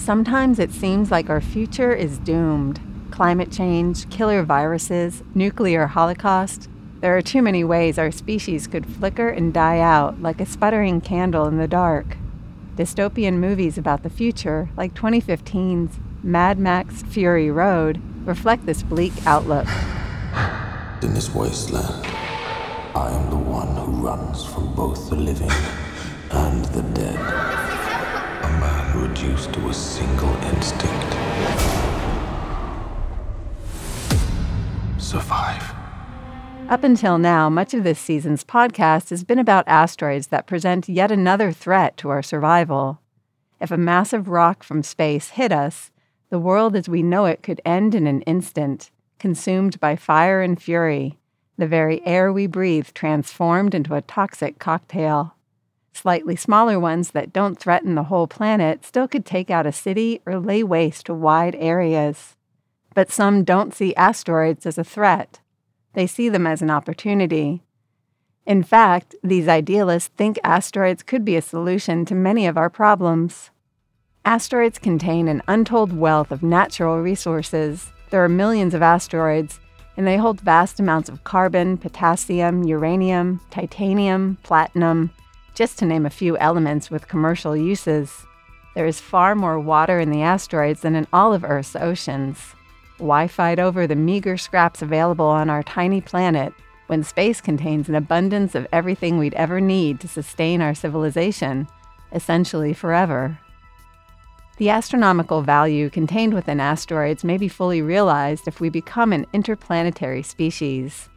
Sometimes 0.00 0.58
it 0.58 0.72
seems 0.72 1.10
like 1.10 1.28
our 1.28 1.42
future 1.42 1.92
is 1.92 2.18
doomed. 2.18 2.80
Climate 3.10 3.52
change, 3.52 4.08
killer 4.08 4.42
viruses, 4.42 5.22
nuclear 5.34 5.86
holocaust. 5.86 6.70
There 7.02 7.14
are 7.14 7.22
too 7.22 7.42
many 7.42 7.64
ways 7.64 7.98
our 7.98 8.10
species 8.10 8.66
could 8.66 8.86
flicker 8.86 9.28
and 9.28 9.52
die 9.52 9.78
out 9.78 10.22
like 10.22 10.40
a 10.40 10.46
sputtering 10.46 11.02
candle 11.02 11.46
in 11.46 11.58
the 11.58 11.68
dark. 11.68 12.16
Dystopian 12.76 13.34
movies 13.34 13.76
about 13.76 14.02
the 14.02 14.08
future, 14.08 14.70
like 14.74 14.94
2015's 14.94 16.00
Mad 16.22 16.58
Max 16.58 17.02
Fury 17.02 17.50
Road, 17.50 18.00
reflect 18.26 18.64
this 18.64 18.82
bleak 18.82 19.12
outlook. 19.26 19.66
In 21.02 21.12
this 21.12 21.34
wasteland, 21.34 22.06
I 22.94 23.10
am 23.12 23.28
the 23.28 23.36
one 23.36 23.76
who 23.76 23.92
runs 24.06 24.46
from 24.46 24.74
both 24.74 25.10
the 25.10 25.16
living 25.16 25.52
and 26.30 26.64
the 26.66 26.82
dead. 26.94 27.09
Reduced 29.20 29.52
to 29.52 29.68
a 29.68 29.74
single 29.74 30.34
instinct. 30.44 31.12
Survive. 34.96 35.74
Up 36.70 36.82
until 36.82 37.18
now, 37.18 37.50
much 37.50 37.74
of 37.74 37.84
this 37.84 37.98
season's 37.98 38.44
podcast 38.44 39.10
has 39.10 39.22
been 39.22 39.38
about 39.38 39.68
asteroids 39.68 40.28
that 40.28 40.46
present 40.46 40.88
yet 40.88 41.12
another 41.12 41.52
threat 41.52 41.98
to 41.98 42.08
our 42.08 42.22
survival. 42.22 42.98
If 43.60 43.70
a 43.70 43.76
massive 43.76 44.30
rock 44.30 44.62
from 44.62 44.82
space 44.82 45.30
hit 45.30 45.52
us, 45.52 45.90
the 46.30 46.38
world 46.38 46.74
as 46.74 46.88
we 46.88 47.02
know 47.02 47.26
it 47.26 47.42
could 47.42 47.60
end 47.62 47.94
in 47.94 48.06
an 48.06 48.22
instant, 48.22 48.90
consumed 49.18 49.78
by 49.80 49.96
fire 49.96 50.40
and 50.40 50.60
fury, 50.60 51.18
the 51.58 51.66
very 51.66 52.00
air 52.06 52.32
we 52.32 52.46
breathe 52.46 52.88
transformed 52.94 53.74
into 53.74 53.94
a 53.94 54.00
toxic 54.00 54.58
cocktail. 54.58 55.34
Slightly 55.92 56.36
smaller 56.36 56.78
ones 56.78 57.10
that 57.10 57.32
don't 57.32 57.58
threaten 57.58 57.94
the 57.94 58.04
whole 58.04 58.26
planet 58.26 58.84
still 58.84 59.08
could 59.08 59.26
take 59.26 59.50
out 59.50 59.66
a 59.66 59.72
city 59.72 60.20
or 60.24 60.38
lay 60.38 60.62
waste 60.62 61.06
to 61.06 61.14
wide 61.14 61.56
areas. 61.56 62.36
But 62.94 63.10
some 63.10 63.44
don't 63.44 63.74
see 63.74 63.94
asteroids 63.94 64.66
as 64.66 64.78
a 64.78 64.84
threat. 64.84 65.40
They 65.92 66.06
see 66.06 66.28
them 66.28 66.46
as 66.46 66.62
an 66.62 66.70
opportunity. 66.70 67.62
In 68.46 68.62
fact, 68.62 69.14
these 69.22 69.48
idealists 69.48 70.10
think 70.16 70.38
asteroids 70.42 71.02
could 71.02 71.24
be 71.24 71.36
a 71.36 71.42
solution 71.42 72.04
to 72.06 72.14
many 72.14 72.46
of 72.46 72.56
our 72.56 72.70
problems. 72.70 73.50
Asteroids 74.24 74.78
contain 74.78 75.28
an 75.28 75.42
untold 75.46 75.92
wealth 75.92 76.30
of 76.30 76.42
natural 76.42 77.00
resources. 77.00 77.92
There 78.10 78.24
are 78.24 78.28
millions 78.28 78.74
of 78.74 78.82
asteroids, 78.82 79.60
and 79.96 80.06
they 80.06 80.16
hold 80.16 80.40
vast 80.40 80.80
amounts 80.80 81.08
of 81.08 81.24
carbon, 81.24 81.76
potassium, 81.76 82.64
uranium, 82.64 83.40
titanium, 83.50 84.38
platinum, 84.42 85.10
just 85.60 85.78
to 85.78 85.84
name 85.84 86.06
a 86.06 86.08
few 86.10 86.38
elements 86.38 86.90
with 86.90 87.06
commercial 87.06 87.54
uses. 87.54 88.24
There 88.74 88.86
is 88.86 88.98
far 88.98 89.34
more 89.34 89.60
water 89.60 90.00
in 90.00 90.10
the 90.10 90.22
asteroids 90.22 90.80
than 90.80 90.94
in 90.94 91.06
all 91.12 91.34
of 91.34 91.44
Earth's 91.44 91.76
oceans. 91.76 92.54
Why 92.96 93.28
fight 93.28 93.58
over 93.58 93.86
the 93.86 93.94
meager 93.94 94.38
scraps 94.38 94.80
available 94.80 95.26
on 95.26 95.50
our 95.50 95.62
tiny 95.62 96.00
planet 96.00 96.54
when 96.86 97.04
space 97.04 97.42
contains 97.42 97.90
an 97.90 97.94
abundance 97.94 98.54
of 98.54 98.66
everything 98.72 99.18
we'd 99.18 99.34
ever 99.34 99.60
need 99.60 100.00
to 100.00 100.08
sustain 100.08 100.62
our 100.62 100.74
civilization, 100.74 101.68
essentially 102.10 102.72
forever? 102.72 103.38
The 104.56 104.70
astronomical 104.70 105.42
value 105.42 105.90
contained 105.90 106.32
within 106.32 106.58
asteroids 106.58 107.22
may 107.22 107.36
be 107.36 107.48
fully 107.48 107.82
realized 107.82 108.48
if 108.48 108.62
we 108.62 108.70
become 108.70 109.12
an 109.12 109.26
interplanetary 109.34 110.22
species. 110.22 111.10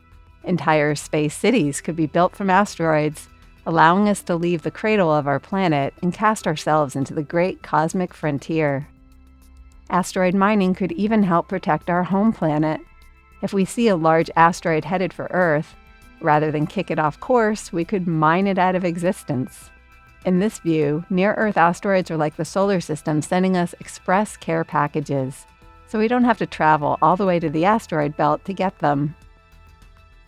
Entire 0.43 0.95
space 0.95 1.33
cities 1.33 1.79
could 1.79 1.95
be 1.95 2.07
built 2.07 2.35
from 2.35 2.49
asteroids, 2.49 3.29
allowing 3.65 4.09
us 4.09 4.21
to 4.23 4.35
leave 4.35 4.61
the 4.61 4.71
cradle 4.71 5.13
of 5.13 5.27
our 5.27 5.39
planet 5.39 5.93
and 6.01 6.13
cast 6.13 6.47
ourselves 6.47 6.95
into 6.95 7.13
the 7.13 7.23
great 7.23 7.63
cosmic 7.63 8.13
frontier. 8.13 8.87
Asteroid 9.89 10.33
mining 10.33 10.73
could 10.73 10.91
even 10.93 11.23
help 11.23 11.47
protect 11.47 11.89
our 11.89 12.03
home 12.03 12.33
planet. 12.33 12.81
If 13.41 13.53
we 13.53 13.65
see 13.65 13.87
a 13.87 13.95
large 13.95 14.29
asteroid 14.35 14.85
headed 14.85 15.13
for 15.13 15.27
Earth, 15.31 15.75
rather 16.21 16.51
than 16.51 16.67
kick 16.67 16.89
it 16.89 16.99
off 16.99 17.19
course, 17.19 17.71
we 17.71 17.85
could 17.85 18.07
mine 18.07 18.47
it 18.47 18.57
out 18.57 18.75
of 18.75 18.85
existence. 18.85 19.69
In 20.25 20.39
this 20.39 20.59
view, 20.59 21.03
near 21.09 21.33
Earth 21.33 21.57
asteroids 21.57 22.09
are 22.09 22.17
like 22.17 22.37
the 22.37 22.45
solar 22.45 22.79
system 22.79 23.21
sending 23.21 23.57
us 23.57 23.75
express 23.79 24.37
care 24.37 24.63
packages, 24.63 25.45
so 25.87 25.99
we 25.99 26.07
don't 26.07 26.23
have 26.23 26.37
to 26.37 26.45
travel 26.45 26.97
all 27.01 27.17
the 27.17 27.25
way 27.25 27.39
to 27.39 27.49
the 27.49 27.65
asteroid 27.65 28.15
belt 28.15 28.43
to 28.45 28.53
get 28.53 28.79
them. 28.79 29.15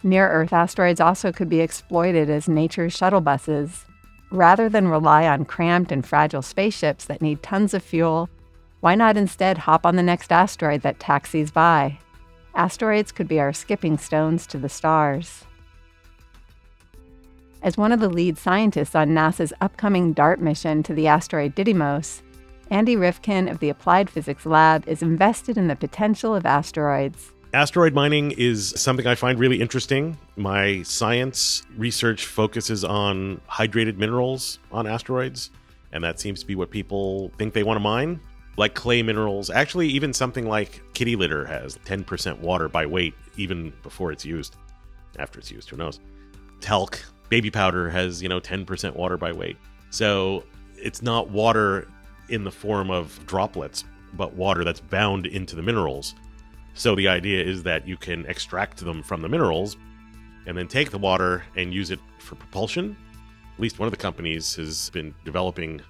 Near 0.05 0.29
Earth 0.29 0.53
asteroids 0.53 1.01
also 1.01 1.31
could 1.31 1.49
be 1.49 1.61
exploited 1.61 2.29
as 2.29 2.47
nature's 2.47 2.93
shuttle 2.93 3.21
buses. 3.21 3.85
Rather 4.29 4.69
than 4.69 4.87
rely 4.87 5.27
on 5.27 5.45
cramped 5.45 5.91
and 5.91 6.05
fragile 6.05 6.43
spaceships 6.43 7.05
that 7.05 7.23
need 7.23 7.41
tons 7.41 7.73
of 7.73 7.81
fuel, 7.81 8.29
why 8.81 8.93
not 8.93 9.17
instead 9.17 9.57
hop 9.57 9.83
on 9.83 9.95
the 9.95 10.03
next 10.03 10.31
asteroid 10.31 10.81
that 10.83 10.99
taxis 10.99 11.49
by? 11.49 11.97
Asteroids 12.53 13.11
could 13.11 13.27
be 13.27 13.39
our 13.39 13.51
skipping 13.51 13.97
stones 13.97 14.45
to 14.45 14.59
the 14.59 14.69
stars. 14.69 15.43
As 17.63 17.75
one 17.75 17.91
of 17.91 17.99
the 17.99 18.07
lead 18.07 18.37
scientists 18.37 18.93
on 18.93 19.09
NASA's 19.09 19.53
upcoming 19.59 20.13
DART 20.13 20.39
mission 20.39 20.83
to 20.83 20.93
the 20.93 21.07
asteroid 21.07 21.55
Didymos, 21.55 22.21
Andy 22.69 22.95
Rivkin 22.95 23.49
of 23.49 23.57
the 23.57 23.69
Applied 23.69 24.11
Physics 24.11 24.45
Lab 24.45 24.87
is 24.87 25.01
invested 25.01 25.57
in 25.57 25.67
the 25.67 25.75
potential 25.75 26.35
of 26.35 26.45
asteroids. 26.45 27.31
Asteroid 27.55 27.93
mining 27.93 28.31
is 28.31 28.73
something 28.75 29.07
I 29.07 29.15
find 29.15 29.39
really 29.39 29.61
interesting. 29.61 30.17
My 30.35 30.81
science 30.81 31.63
research 31.77 32.25
focuses 32.25 32.83
on 32.83 33.39
hydrated 33.49 33.95
minerals 33.95 34.59
on 34.73 34.85
asteroids, 34.85 35.51
and 35.93 36.03
that 36.03 36.19
seems 36.19 36.41
to 36.41 36.45
be 36.45 36.55
what 36.55 36.69
people 36.69 37.31
think 37.37 37.53
they 37.53 37.63
want 37.63 37.77
to 37.77 37.79
mine. 37.79 38.19
Like 38.57 38.73
clay 38.73 39.01
minerals, 39.01 39.49
actually, 39.49 39.87
even 39.87 40.11
something 40.11 40.49
like 40.49 40.81
kitty 40.93 41.15
litter 41.15 41.45
has 41.45 41.77
10% 41.85 42.39
water 42.39 42.67
by 42.67 42.85
weight, 42.85 43.13
even 43.37 43.71
before 43.83 44.11
it's 44.11 44.25
used. 44.25 44.57
After 45.17 45.39
it's 45.39 45.49
used, 45.49 45.69
who 45.69 45.77
knows? 45.77 46.01
Talc 46.59 46.99
baby 47.29 47.49
powder 47.49 47.89
has, 47.89 48.21
you 48.21 48.27
know, 48.27 48.41
10% 48.41 48.97
water 48.97 49.15
by 49.15 49.31
weight. 49.31 49.55
So 49.91 50.43
it's 50.75 51.01
not 51.01 51.29
water 51.29 51.87
in 52.27 52.43
the 52.43 52.51
form 52.51 52.91
of 52.91 53.17
droplets, 53.25 53.85
but 54.11 54.33
water 54.33 54.65
that's 54.65 54.81
bound 54.81 55.25
into 55.25 55.55
the 55.55 55.61
minerals. 55.61 56.15
So 56.75 56.95
the 56.95 57.07
idea 57.07 57.43
is 57.43 57.63
that 57.63 57.87
you 57.87 57.97
can 57.97 58.25
extract 58.27 58.77
them 58.77 59.01
from 59.01 59.21
the 59.21 59.29
minerals 59.29 59.77
and 60.45 60.57
then 60.57 60.67
take 60.67 60.91
the 60.91 60.97
water 60.97 61.43
and 61.55 61.73
use 61.73 61.89
it 61.89 61.99
for 62.19 62.35
propulsion. 62.35 62.95
At 63.55 63.59
least 63.59 63.79
one 63.79 63.87
of 63.87 63.91
the 63.91 63.97
companies 63.97 64.55
has 64.55 64.89
been 64.91 65.15
developing 65.23 65.81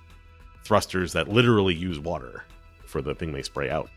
thrusters 0.63 1.11
that 1.13 1.27
literally 1.27 1.75
use 1.75 1.99
water 1.99 2.45
for 2.85 3.01
the 3.01 3.13
thing 3.13 3.33
they 3.33 3.41
spray 3.41 3.69
out. 3.69 3.89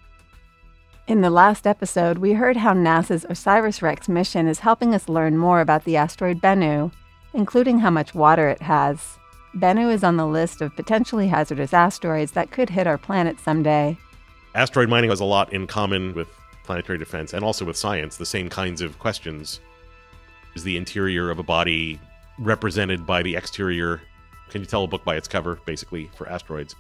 In 1.07 1.21
the 1.21 1.31
last 1.31 1.67
episode, 1.67 2.19
we 2.19 2.33
heard 2.33 2.57
how 2.57 2.75
NASA's 2.75 3.25
OSIRIS 3.31 3.81
REx 3.81 4.09
mission 4.09 4.47
is 4.49 4.59
helping 4.59 4.95
us 4.95 5.09
learn 5.09 5.39
more 5.39 5.61
about 5.61 5.85
the 5.85 5.97
asteroid 5.97 6.41
Bennu 6.41 6.91
including 7.35 7.79
how 7.79 7.91
much 7.91 8.15
water 8.15 8.49
it 8.49 8.63
has. 8.63 9.19
Bennu 9.55 9.93
is 9.93 10.05
on 10.05 10.17
the 10.17 10.27
list 10.27 10.61
of 10.61 10.75
potentially 10.77 11.29
hazardous 11.29 11.73
asteroids 11.73 12.33
that 12.33 12.51
could 12.51 12.71
hit 12.71 12.87
our 12.87 12.99
planet 12.99 13.41
someday. 13.41 13.97
Asteroid 14.55 14.89
mining 14.89 15.11
has 15.11 15.21
a 15.21 15.25
lot 15.25 15.53
in 15.53 15.67
common 15.67 16.15
with 16.15 16.29
planetary 16.69 16.99
defense 16.99 17.33
and 17.33 17.43
also 17.43 17.65
with 17.65 17.79
science, 17.79 18.19
the 18.19 18.27
same 18.27 18.51
kinds 18.51 18.83
of 18.83 18.99
questions. 18.99 19.59
Is 20.55 20.65
the 20.65 20.77
interior 20.77 21.31
of 21.31 21.39
a 21.39 21.43
body 21.43 21.99
represented 22.39 23.07
by 23.07 23.23
the 23.23 23.37
exterior? 23.37 24.03
Can 24.51 24.61
you 24.61 24.67
tell 24.67 24.85
a 24.85 24.87
book 24.87 25.03
by 25.03 25.17
its 25.17 25.27
cover, 25.27 25.59
basically, 25.65 26.11
for 26.15 26.29
asteroids? 26.29 26.77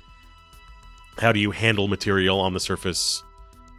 How 1.17 1.33
do 1.33 1.41
you 1.41 1.51
handle 1.51 1.89
material 1.89 2.39
on 2.39 2.53
the 2.53 2.61
surface? 2.61 3.23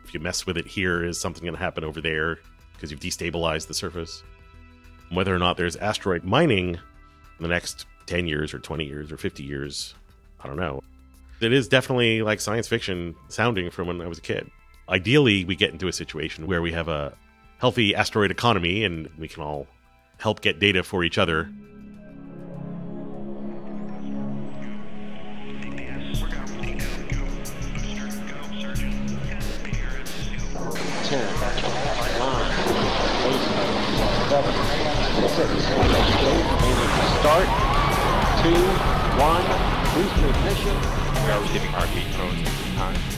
If 0.03 0.15
you 0.15 0.19
mess 0.19 0.47
with 0.47 0.57
it 0.57 0.65
here, 0.65 1.05
is 1.05 1.21
something 1.21 1.43
going 1.43 1.53
to 1.53 1.59
happen 1.59 1.83
over 1.83 2.01
there 2.01 2.39
because 2.73 2.89
you've 2.89 2.99
destabilized 2.99 3.67
the 3.67 3.75
surface? 3.75 4.23
Whether 5.11 5.35
or 5.35 5.39
not 5.39 5.57
there's 5.57 5.75
asteroid 5.75 6.23
mining 6.23 6.69
in 6.69 6.79
the 7.39 7.47
next 7.47 7.85
10 8.07 8.27
years 8.27 8.51
or 8.51 8.57
20 8.57 8.83
years 8.83 9.11
or 9.11 9.17
50 9.17 9.43
years, 9.43 9.93
I 10.39 10.47
don't 10.47 10.57
know. 10.57 10.81
It 11.39 11.53
is 11.53 11.67
definitely 11.67 12.23
like 12.23 12.41
science 12.41 12.67
fiction 12.67 13.15
sounding 13.27 13.69
from 13.69 13.85
when 13.85 14.01
I 14.01 14.07
was 14.07 14.17
a 14.17 14.21
kid. 14.21 14.49
Ideally, 14.89 15.45
we 15.45 15.55
get 15.55 15.71
into 15.71 15.87
a 15.87 15.93
situation 15.93 16.47
where 16.47 16.63
we 16.63 16.71
have 16.71 16.87
a 16.87 17.13
healthy 17.59 17.93
asteroid 17.93 18.31
economy 18.31 18.83
and 18.83 19.07
we 19.19 19.27
can 19.27 19.43
all 19.43 19.67
help 20.17 20.41
get 20.41 20.59
data 20.59 20.81
for 20.83 21.03
each 21.03 21.19
other. 21.19 21.51
Start. 37.19 37.47
Two, 38.41 38.55
one, 39.19 39.45
ignition. 39.99 40.77
We 41.25 41.31
are 41.31 41.41
receiving 41.41 41.69
at 41.73 42.43
this 42.43 42.75
time. 42.75 43.08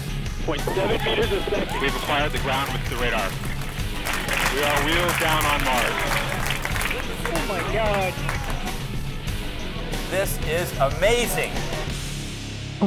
Point 0.45 0.61
seven 0.61 1.03
meters 1.05 1.31
a 1.31 1.43
second. 1.43 1.81
We've 1.81 1.95
acquired 1.95 2.31
the 2.31 2.39
ground 2.39 2.73
with 2.73 2.89
the 2.89 2.95
radar. 2.95 3.29
We 4.55 4.63
are 4.63 4.85
wheels 4.85 5.19
down 5.19 5.45
on 5.45 5.63
Mars. 5.63 5.93
Oh 7.27 7.45
my 7.47 7.59
god. 7.71 8.13
This 10.09 10.39
is 10.47 10.75
amazing. 10.79 11.51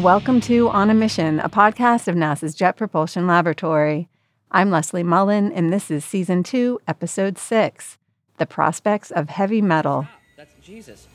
Welcome 0.02 0.40
to 0.42 0.68
On 0.70 0.90
a 0.90 0.94
Mission, 0.94 1.38
a 1.38 1.48
podcast 1.48 2.08
of 2.08 2.16
NASA's 2.16 2.56
Jet 2.56 2.76
Propulsion 2.76 3.28
Laboratory. 3.28 4.08
I'm 4.50 4.70
Leslie 4.72 5.04
Mullen, 5.04 5.52
and 5.52 5.72
this 5.72 5.92
is 5.92 6.04
Season 6.04 6.42
2, 6.42 6.80
Episode 6.88 7.38
6 7.38 7.98
The 8.38 8.46
Prospects 8.46 9.12
of 9.12 9.28
Heavy 9.28 9.62
Metal. 9.62 10.08
Ah, 10.08 10.18
that's 10.36 10.54
Jesus. 10.60 11.06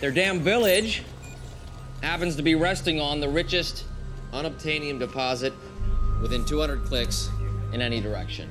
Their 0.00 0.10
damn 0.10 0.40
village 0.40 1.04
happens 2.02 2.34
to 2.34 2.42
be 2.42 2.56
resting 2.56 3.00
on 3.00 3.20
the 3.20 3.28
richest 3.28 3.84
unobtainium 4.32 4.98
deposit 4.98 5.52
within 6.20 6.44
200 6.44 6.84
clicks 6.84 7.30
in 7.72 7.82
any 7.82 8.00
direction. 8.00 8.50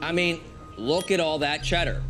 I 0.00 0.12
mean, 0.12 0.40
look 0.76 1.10
at 1.10 1.20
all 1.20 1.38
that 1.38 1.62
cheddar. 1.62 2.02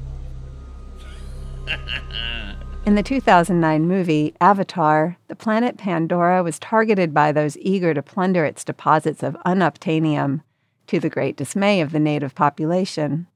In 2.84 2.94
the 2.94 3.02
2009 3.02 3.88
movie 3.88 4.34
Avatar, 4.40 5.16
the 5.26 5.34
planet 5.34 5.76
Pandora 5.76 6.42
was 6.42 6.58
targeted 6.60 7.12
by 7.12 7.32
those 7.32 7.58
eager 7.58 7.92
to 7.92 8.02
plunder 8.02 8.44
its 8.44 8.64
deposits 8.64 9.24
of 9.24 9.36
unobtainium, 9.44 10.42
to 10.86 11.00
the 11.00 11.10
great 11.10 11.36
dismay 11.36 11.80
of 11.80 11.90
the 11.90 11.98
native 11.98 12.34
population. 12.34 13.26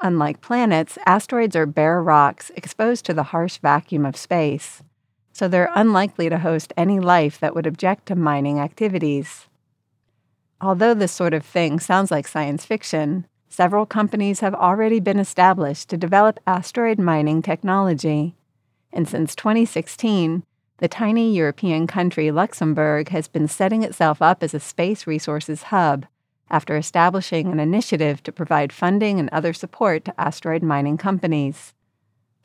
Unlike 0.00 0.42
planets, 0.42 0.98
asteroids 1.06 1.56
are 1.56 1.64
bare 1.64 2.02
rocks 2.02 2.50
exposed 2.56 3.06
to 3.06 3.14
the 3.14 3.22
harsh 3.22 3.56
vacuum 3.56 4.04
of 4.04 4.18
space, 4.18 4.82
so 5.34 5.46
they're 5.46 5.70
unlikely 5.74 6.30
to 6.30 6.38
host 6.38 6.72
any 6.78 6.98
life 6.98 7.38
that 7.40 7.54
would 7.54 7.66
object 7.66 8.06
to 8.06 8.16
mining 8.16 8.58
activities. 8.58 9.46
Although 10.62 10.94
this 10.94 11.12
sort 11.12 11.34
of 11.34 11.44
thing 11.44 11.78
sounds 11.78 12.10
like 12.10 12.26
science 12.26 12.64
fiction, 12.64 13.26
several 13.50 13.84
companies 13.84 14.40
have 14.40 14.54
already 14.54 14.98
been 14.98 15.18
established 15.18 15.90
to 15.90 15.98
develop 15.98 16.40
asteroid 16.46 16.98
mining 16.98 17.42
technology 17.42 18.34
and 18.94 19.08
since 19.08 19.34
2016, 19.34 20.44
the 20.78 20.88
tiny 20.88 21.34
European 21.34 21.86
country 21.86 22.30
Luxembourg 22.30 23.08
has 23.08 23.26
been 23.26 23.48
setting 23.48 23.82
itself 23.82 24.22
up 24.22 24.42
as 24.42 24.54
a 24.54 24.60
space 24.60 25.06
resources 25.06 25.64
hub 25.64 26.06
after 26.48 26.76
establishing 26.76 27.50
an 27.50 27.58
initiative 27.58 28.22
to 28.22 28.32
provide 28.32 28.72
funding 28.72 29.18
and 29.18 29.28
other 29.30 29.52
support 29.52 30.04
to 30.04 30.20
asteroid 30.20 30.62
mining 30.62 30.96
companies. 30.96 31.73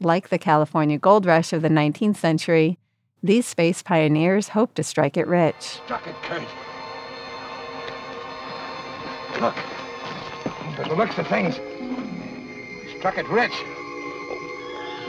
Like 0.01 0.29
the 0.29 0.37
California 0.37 0.97
gold 0.97 1.25
rush 1.25 1.51
of 1.51 1.61
the 1.61 1.67
19th 1.67 2.15
century, 2.15 2.79
these 3.21 3.45
space 3.45 3.83
pioneers 3.83 4.47
hope 4.47 4.73
to 4.75 4.83
strike 4.83 5.17
it 5.17 5.27
rich. 5.27 5.55
Struck 5.59 6.07
it, 6.07 6.15
Kurt. 6.21 6.41
Look. 9.41 9.55
By 10.77 10.87
the 10.87 10.95
looks 10.95 11.17
of 11.17 11.27
things, 11.27 11.55
struck 12.97 13.17
it 13.17 13.27
rich. 13.27 13.51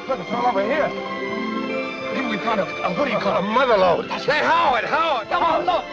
Look, 0.08 0.18
it's 0.18 0.32
all 0.32 0.48
over 0.48 0.64
here. 0.64 0.88
Here 0.88 2.28
we 2.28 2.36
found 2.38 2.58
a, 2.58 2.64
a 2.64 2.92
what 2.98 3.04
do 3.04 3.12
you 3.12 3.18
call 3.20 3.36
it? 3.36 3.38
A 3.38 3.42
mother 3.42 3.76
lode. 3.76 4.10
Hey, 4.10 4.44
Howard, 4.44 4.82
Howard. 4.86 5.30
No, 5.30 5.38
no, 5.38 5.72
look. 5.72 5.84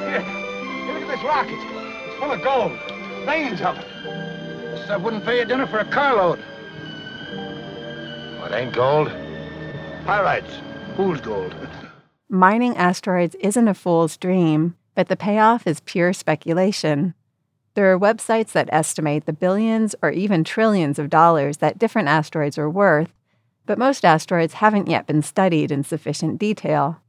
Here. 0.00 0.20
Here, 0.20 0.94
look 0.94 1.02
at 1.02 1.08
this 1.08 1.22
rock. 1.22 1.46
It's, 1.48 2.08
it's 2.08 2.18
full 2.18 2.32
of 2.32 2.42
gold. 2.42 2.72
Veins 3.24 3.60
of 3.60 3.78
it. 3.78 3.86
This 4.72 4.84
stuff 4.86 5.00
wouldn't 5.00 5.24
pay 5.24 5.38
you 5.38 5.44
dinner 5.44 5.68
for 5.68 5.78
a 5.78 5.84
carload. 5.84 6.42
Well, 8.42 8.52
it 8.52 8.56
ain't 8.56 8.74
gold. 8.74 9.06
Pyrites. 10.04 10.96
Fool's 10.96 11.20
gold. 11.20 11.54
Mining 12.28 12.76
asteroids 12.76 13.36
isn't 13.36 13.68
a 13.68 13.72
fool's 13.72 14.16
dream, 14.16 14.74
but 14.96 15.06
the 15.06 15.14
payoff 15.14 15.64
is 15.64 15.78
pure 15.78 16.12
speculation. 16.12 17.14
There 17.74 17.92
are 17.92 17.98
websites 18.00 18.50
that 18.50 18.68
estimate 18.72 19.26
the 19.26 19.32
billions 19.32 19.94
or 20.02 20.10
even 20.10 20.42
trillions 20.42 20.98
of 20.98 21.08
dollars 21.08 21.58
that 21.58 21.78
different 21.78 22.08
asteroids 22.08 22.58
are 22.58 22.68
worth, 22.68 23.14
but 23.64 23.78
most 23.78 24.04
asteroids 24.04 24.54
haven't 24.54 24.88
yet 24.88 25.06
been 25.06 25.22
studied 25.22 25.70
in 25.70 25.84
sufficient 25.84 26.40
detail. 26.40 27.00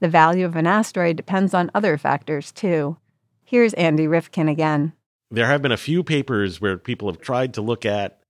The 0.00 0.10
value 0.10 0.44
of 0.44 0.56
an 0.56 0.66
asteroid 0.66 1.16
depends 1.16 1.54
on 1.54 1.70
other 1.74 1.96
factors, 1.96 2.52
too. 2.52 2.98
Here's 3.44 3.72
Andy 3.72 4.06
Rivkin 4.06 4.50
again. 4.50 4.92
There 5.30 5.46
have 5.46 5.62
been 5.62 5.72
a 5.72 5.78
few 5.78 6.04
papers 6.04 6.60
where 6.60 6.76
people 6.76 7.08
have 7.10 7.22
tried 7.22 7.54
to 7.54 7.62
look 7.62 7.86
at 7.86 8.20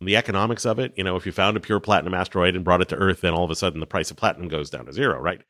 the 0.00 0.16
economics 0.16 0.64
of 0.64 0.78
it. 0.78 0.92
You 0.96 1.04
know, 1.04 1.16
if 1.16 1.26
you 1.26 1.32
found 1.32 1.56
a 1.56 1.60
pure 1.60 1.80
platinum 1.80 2.14
asteroid 2.14 2.56
and 2.56 2.64
brought 2.64 2.80
it 2.80 2.88
to 2.88 2.96
Earth, 2.96 3.20
then 3.20 3.34
all 3.34 3.44
of 3.44 3.50
a 3.50 3.54
sudden 3.54 3.80
the 3.80 3.86
price 3.86 4.10
of 4.10 4.16
platinum 4.16 4.48
goes 4.48 4.70
down 4.70 4.86
to 4.86 4.92
zero, 4.92 5.20
right? 5.20 5.42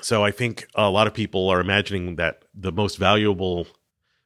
So 0.00 0.24
I 0.24 0.30
think 0.30 0.66
a 0.74 0.90
lot 0.90 1.06
of 1.06 1.14
people 1.14 1.48
are 1.48 1.60
imagining 1.60 2.16
that 2.16 2.44
the 2.54 2.72
most 2.72 2.96
valuable 2.96 3.66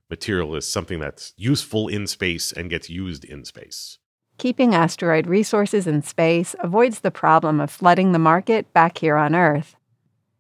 material 0.08 0.54
is 0.54 0.70
something 0.70 1.00
that's 1.00 1.32
useful 1.36 1.88
in 1.88 2.06
space 2.06 2.52
and 2.52 2.70
gets 2.70 2.88
used 2.88 3.24
in 3.24 3.44
space. 3.44 3.98
Keeping 4.38 4.74
asteroid 4.74 5.26
resources 5.26 5.86
in 5.86 6.02
space 6.02 6.54
avoids 6.60 7.00
the 7.00 7.10
problem 7.10 7.60
of 7.60 7.70
flooding 7.70 8.12
the 8.12 8.18
market 8.18 8.72
back 8.72 8.98
here 8.98 9.16
on 9.16 9.34
Earth. 9.34 9.76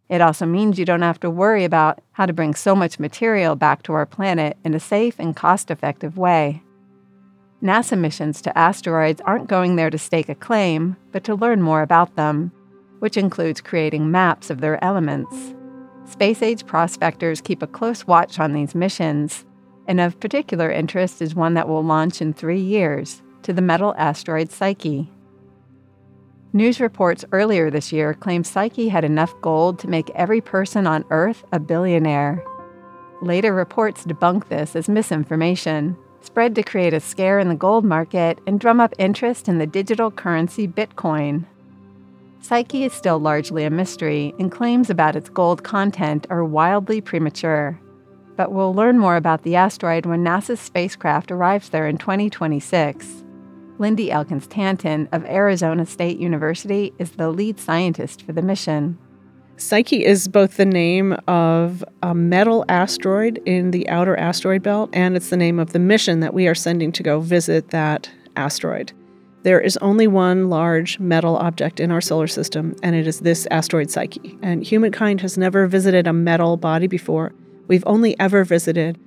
It 0.08 0.20
also 0.20 0.46
means 0.46 0.78
you 0.78 0.84
don't 0.84 1.02
have 1.02 1.20
to 1.20 1.30
worry 1.30 1.64
about 1.64 2.00
how 2.12 2.26
to 2.26 2.32
bring 2.32 2.54
so 2.54 2.76
much 2.76 2.98
material 2.98 3.56
back 3.56 3.82
to 3.84 3.92
our 3.94 4.06
planet 4.06 4.56
in 4.64 4.74
a 4.74 4.80
safe 4.80 5.18
and 5.18 5.34
cost 5.34 5.70
effective 5.70 6.18
way. 6.18 6.62
NASA 7.64 7.98
missions 7.98 8.42
to 8.42 8.56
asteroids 8.58 9.22
aren't 9.24 9.48
going 9.48 9.76
there 9.76 9.88
to 9.88 9.96
stake 9.96 10.28
a 10.28 10.34
claim, 10.34 10.96
but 11.12 11.24
to 11.24 11.34
learn 11.34 11.62
more 11.62 11.80
about 11.80 12.14
them, 12.14 12.52
which 12.98 13.16
includes 13.16 13.62
creating 13.62 14.10
maps 14.10 14.50
of 14.50 14.60
their 14.60 14.82
elements. 14.84 15.54
Space 16.04 16.42
age 16.42 16.66
prospectors 16.66 17.40
keep 17.40 17.62
a 17.62 17.66
close 17.66 18.06
watch 18.06 18.38
on 18.38 18.52
these 18.52 18.74
missions, 18.74 19.46
and 19.88 19.98
of 19.98 20.20
particular 20.20 20.70
interest 20.70 21.22
is 21.22 21.34
one 21.34 21.54
that 21.54 21.66
will 21.66 21.82
launch 21.82 22.20
in 22.20 22.34
three 22.34 22.60
years 22.60 23.22
to 23.42 23.54
the 23.54 23.62
metal 23.62 23.94
asteroid 23.96 24.50
Psyche. 24.50 25.10
News 26.52 26.80
reports 26.80 27.24
earlier 27.32 27.70
this 27.70 27.92
year 27.92 28.12
claimed 28.12 28.46
Psyche 28.46 28.90
had 28.90 29.04
enough 29.04 29.34
gold 29.40 29.78
to 29.78 29.88
make 29.88 30.10
every 30.10 30.42
person 30.42 30.86
on 30.86 31.04
Earth 31.08 31.44
a 31.50 31.58
billionaire. 31.58 32.44
Later 33.22 33.54
reports 33.54 34.04
debunk 34.04 34.48
this 34.48 34.76
as 34.76 34.86
misinformation, 34.86 35.96
spread 36.24 36.54
to 36.54 36.62
create 36.62 36.94
a 36.94 37.00
scare 37.00 37.38
in 37.38 37.48
the 37.48 37.54
gold 37.54 37.84
market 37.84 38.38
and 38.46 38.58
drum 38.58 38.80
up 38.80 38.94
interest 38.98 39.48
in 39.48 39.58
the 39.58 39.66
digital 39.66 40.10
currency 40.10 40.66
Bitcoin. 40.66 41.44
Psyche 42.40 42.84
is 42.84 42.92
still 42.92 43.18
largely 43.18 43.64
a 43.64 43.70
mystery, 43.70 44.34
and 44.38 44.52
claims 44.52 44.90
about 44.90 45.16
its 45.16 45.30
gold 45.30 45.64
content 45.64 46.26
are 46.28 46.44
wildly 46.44 47.00
premature. 47.00 47.80
But 48.36 48.52
we'll 48.52 48.74
learn 48.74 48.98
more 48.98 49.16
about 49.16 49.44
the 49.44 49.56
asteroid 49.56 50.06
when 50.06 50.24
NASA's 50.24 50.60
spacecraft 50.60 51.30
arrives 51.30 51.70
there 51.70 51.86
in 51.86 51.98
2026. 51.98 53.24
Lindy 53.78 54.10
Elkins 54.10 54.46
Tanton 54.46 55.08
of 55.12 55.24
Arizona 55.24 55.86
State 55.86 56.18
University 56.18 56.92
is 56.98 57.12
the 57.12 57.30
lead 57.30 57.58
scientist 57.58 58.22
for 58.22 58.32
the 58.32 58.42
mission. 58.42 58.98
Psyche 59.56 60.04
is 60.04 60.26
both 60.26 60.56
the 60.56 60.66
name 60.66 61.12
of 61.28 61.84
a 62.02 62.14
metal 62.14 62.64
asteroid 62.68 63.40
in 63.46 63.70
the 63.70 63.88
outer 63.88 64.16
asteroid 64.16 64.62
belt, 64.62 64.90
and 64.92 65.16
it's 65.16 65.30
the 65.30 65.36
name 65.36 65.60
of 65.60 65.72
the 65.72 65.78
mission 65.78 66.20
that 66.20 66.34
we 66.34 66.48
are 66.48 66.56
sending 66.56 66.90
to 66.90 67.04
go 67.04 67.20
visit 67.20 67.70
that 67.70 68.10
asteroid. 68.36 68.92
There 69.44 69.60
is 69.60 69.76
only 69.76 70.06
one 70.08 70.50
large 70.50 70.98
metal 70.98 71.36
object 71.36 71.78
in 71.78 71.92
our 71.92 72.00
solar 72.00 72.26
system, 72.26 72.74
and 72.82 72.96
it 72.96 73.06
is 73.06 73.20
this 73.20 73.46
asteroid 73.50 73.90
Psyche. 73.90 74.36
And 74.42 74.64
humankind 74.64 75.20
has 75.20 75.38
never 75.38 75.66
visited 75.68 76.06
a 76.06 76.12
metal 76.12 76.56
body 76.56 76.88
before. 76.88 77.32
We've 77.68 77.84
only 77.86 78.18
ever 78.18 78.42
visited 78.44 78.98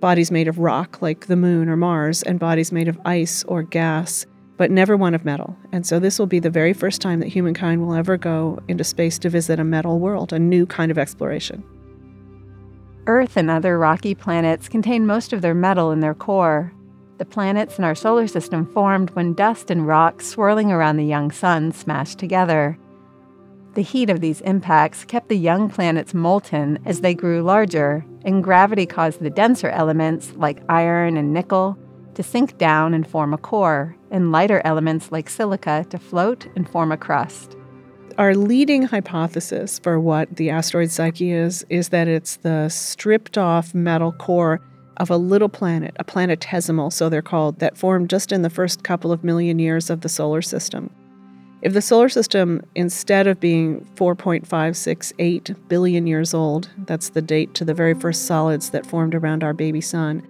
bodies 0.00 0.30
made 0.30 0.48
of 0.48 0.58
rock 0.58 1.02
like 1.02 1.26
the 1.26 1.36
moon 1.36 1.68
or 1.68 1.76
Mars, 1.76 2.22
and 2.22 2.38
bodies 2.38 2.72
made 2.72 2.88
of 2.88 2.98
ice 3.04 3.44
or 3.44 3.62
gas, 3.62 4.24
but 4.62 4.70
never 4.70 4.96
one 4.96 5.12
of 5.12 5.24
metal. 5.24 5.56
And 5.72 5.84
so 5.84 5.98
this 5.98 6.20
will 6.20 6.28
be 6.28 6.38
the 6.38 6.48
very 6.48 6.72
first 6.72 7.00
time 7.00 7.18
that 7.18 7.26
humankind 7.26 7.84
will 7.84 7.96
ever 7.96 8.16
go 8.16 8.60
into 8.68 8.84
space 8.84 9.18
to 9.18 9.28
visit 9.28 9.58
a 9.58 9.64
metal 9.64 9.98
world, 9.98 10.32
a 10.32 10.38
new 10.38 10.66
kind 10.66 10.92
of 10.92 10.98
exploration. 10.98 11.64
Earth 13.08 13.36
and 13.36 13.50
other 13.50 13.76
rocky 13.76 14.14
planets 14.14 14.68
contain 14.68 15.04
most 15.04 15.32
of 15.32 15.42
their 15.42 15.52
metal 15.52 15.90
in 15.90 15.98
their 15.98 16.14
core. 16.14 16.72
The 17.18 17.24
planets 17.24 17.76
in 17.76 17.82
our 17.82 17.96
solar 17.96 18.28
system 18.28 18.64
formed 18.72 19.10
when 19.16 19.34
dust 19.34 19.68
and 19.68 19.84
rock 19.84 20.22
swirling 20.22 20.70
around 20.70 20.96
the 20.96 21.06
young 21.06 21.32
sun 21.32 21.72
smashed 21.72 22.20
together. 22.20 22.78
The 23.74 23.82
heat 23.82 24.10
of 24.10 24.20
these 24.20 24.42
impacts 24.42 25.04
kept 25.04 25.28
the 25.28 25.36
young 25.36 25.70
planets 25.70 26.14
molten 26.14 26.78
as 26.84 27.00
they 27.00 27.14
grew 27.14 27.42
larger, 27.42 28.06
and 28.24 28.44
gravity 28.44 28.86
caused 28.86 29.18
the 29.18 29.28
denser 29.28 29.70
elements, 29.70 30.34
like 30.36 30.62
iron 30.68 31.16
and 31.16 31.32
nickel, 31.32 31.76
to 32.14 32.22
sink 32.22 32.58
down 32.58 32.94
and 32.94 33.06
form 33.06 33.32
a 33.32 33.38
core, 33.38 33.96
and 34.10 34.32
lighter 34.32 34.60
elements 34.64 35.12
like 35.12 35.28
silica 35.28 35.86
to 35.90 35.98
float 35.98 36.46
and 36.56 36.68
form 36.68 36.92
a 36.92 36.96
crust. 36.96 37.56
Our 38.18 38.34
leading 38.34 38.82
hypothesis 38.82 39.78
for 39.78 39.98
what 39.98 40.36
the 40.36 40.50
asteroid 40.50 40.90
Psyche 40.90 41.32
is 41.32 41.64
is 41.70 41.88
that 41.88 42.08
it's 42.08 42.36
the 42.36 42.68
stripped 42.68 43.38
off 43.38 43.74
metal 43.74 44.12
core 44.12 44.60
of 44.98 45.10
a 45.10 45.16
little 45.16 45.48
planet, 45.48 45.96
a 45.98 46.04
planetesimal, 46.04 46.92
so 46.92 47.08
they're 47.08 47.22
called, 47.22 47.58
that 47.60 47.78
formed 47.78 48.10
just 48.10 48.30
in 48.30 48.42
the 48.42 48.50
first 48.50 48.84
couple 48.84 49.12
of 49.12 49.24
million 49.24 49.58
years 49.58 49.88
of 49.88 50.02
the 50.02 50.08
solar 50.08 50.42
system. 50.42 50.90
If 51.62 51.72
the 51.72 51.80
solar 51.80 52.08
system, 52.08 52.60
instead 52.74 53.26
of 53.26 53.38
being 53.38 53.86
4.568 53.94 55.68
billion 55.68 56.06
years 56.06 56.34
old, 56.34 56.68
that's 56.86 57.10
the 57.10 57.22
date 57.22 57.54
to 57.54 57.64
the 57.64 57.72
very 57.72 57.94
first 57.94 58.26
solids 58.26 58.70
that 58.70 58.84
formed 58.84 59.14
around 59.14 59.44
our 59.44 59.54
baby 59.54 59.80
sun, 59.80 60.26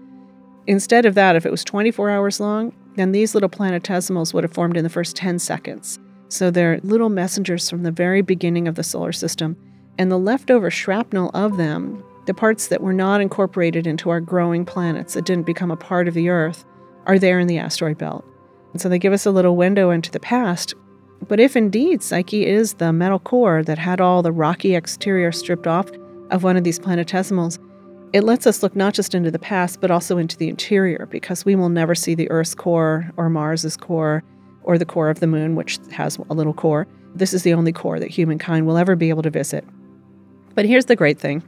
instead 0.67 1.07
of 1.07 1.15
that, 1.15 1.37
if 1.37 1.47
it 1.47 1.51
was 1.51 1.65
24 1.65 2.11
hours 2.11 2.41
long, 2.41 2.73
then 2.97 3.13
these 3.13 3.35
little 3.35 3.49
planetesimals 3.49 4.35
would 4.35 4.45
have 4.45 4.53
formed 4.53 4.77
in 4.77 4.85
the 4.85 4.91
first 4.91 5.17
10 5.17 5.39
seconds. 5.39 5.99
So 6.29 6.51
they're 6.51 6.81
little 6.83 7.09
messengers 7.09 7.69
from 7.69 7.83
the 7.83 7.91
very 7.91 8.23
beginning 8.23 8.69
of 8.69 8.75
the 8.75 8.83
solar 8.83 9.13
system. 9.13 9.57
And 9.99 10.11
the 10.11 10.19
leftover 10.19 10.71
shrapnel 10.71 11.31
of 11.35 11.57
them, 11.57 12.03
the 12.27 12.35
parts 12.35 12.69
that 12.69 12.81
were 12.81 12.93
not 12.95 13.21
incorporated 13.21 13.87
into 13.87 14.11
our 14.11 14.21
growing 14.21 14.65
planets, 14.65 15.15
that 15.15 15.27
didn't 15.27 15.47
become 15.47 15.71
a 15.71 15.77
part 15.77 16.09
of 16.09 16.15
the 16.15 16.29
Earth, 16.29 16.65
are 17.07 17.19
there 17.19 17.39
in 17.39 17.49
the 17.49 17.59
asteroid 17.59 17.99
belt. 17.99 18.25
And 18.73 18.81
so 18.81 18.89
they 18.89 18.99
give 18.99 19.13
us 19.13 19.27
a 19.27 19.31
little 19.31 19.57
window 19.57 19.91
into 19.91 20.11
the 20.11 20.21
past. 20.21 20.75
But 21.29 21.41
if 21.41 21.57
indeed 21.57 22.03
Psyche 22.03 22.47
is 22.47 22.75
the 22.75 22.93
metal 22.93 23.19
core 23.19 23.63
that 23.65 23.79
had 23.79 24.01
all 24.01 24.23
the 24.23 24.33
rocky 24.33 24.75
exterior 24.75 25.33
stripped 25.33 25.67
off 25.67 25.91
of 26.31 26.43
one 26.43 26.57
of 26.57 26.65
these 26.65 26.79
planetesimals, 26.79 27.59
it 28.13 28.25
lets 28.25 28.47
us 28.47 28.63
look 28.63 28.77
not 28.77 28.95
just 28.95 29.15
into 29.15 29.31
the 29.31 29.39
past, 29.39 29.81
but 29.81 29.91
also 29.91 30.19
into 30.19 30.37
the 30.37 30.49
interior, 30.49 31.07
because 31.11 31.45
we 31.45 31.57
will 31.57 31.71
never 31.71 31.95
see 31.95 32.15
the 32.15 32.31
Earth's 32.31 32.55
core 32.55 33.11
or 33.17 33.31
Mars's 33.31 33.77
core 33.77 34.23
or 34.65 34.79
the 34.79 34.85
core 34.85 35.09
of 35.09 35.21
the 35.21 35.27
moon, 35.27 35.55
which 35.57 35.79
has 35.91 36.19
a 36.31 36.35
little 36.35 36.53
core. 36.53 36.87
This 37.15 37.33
is 37.33 37.43
the 37.43 37.55
only 37.55 37.73
core 37.73 37.99
that 37.99 38.11
humankind 38.11 38.67
will 38.67 38.77
ever 38.77 38.97
be 38.97 39.09
able 39.09 39.23
to 39.23 39.31
visit. 39.31 39.65
But 40.55 40.67
here's 40.67 40.87
the 40.87 40.97
great 40.97 41.19
thing 41.19 41.43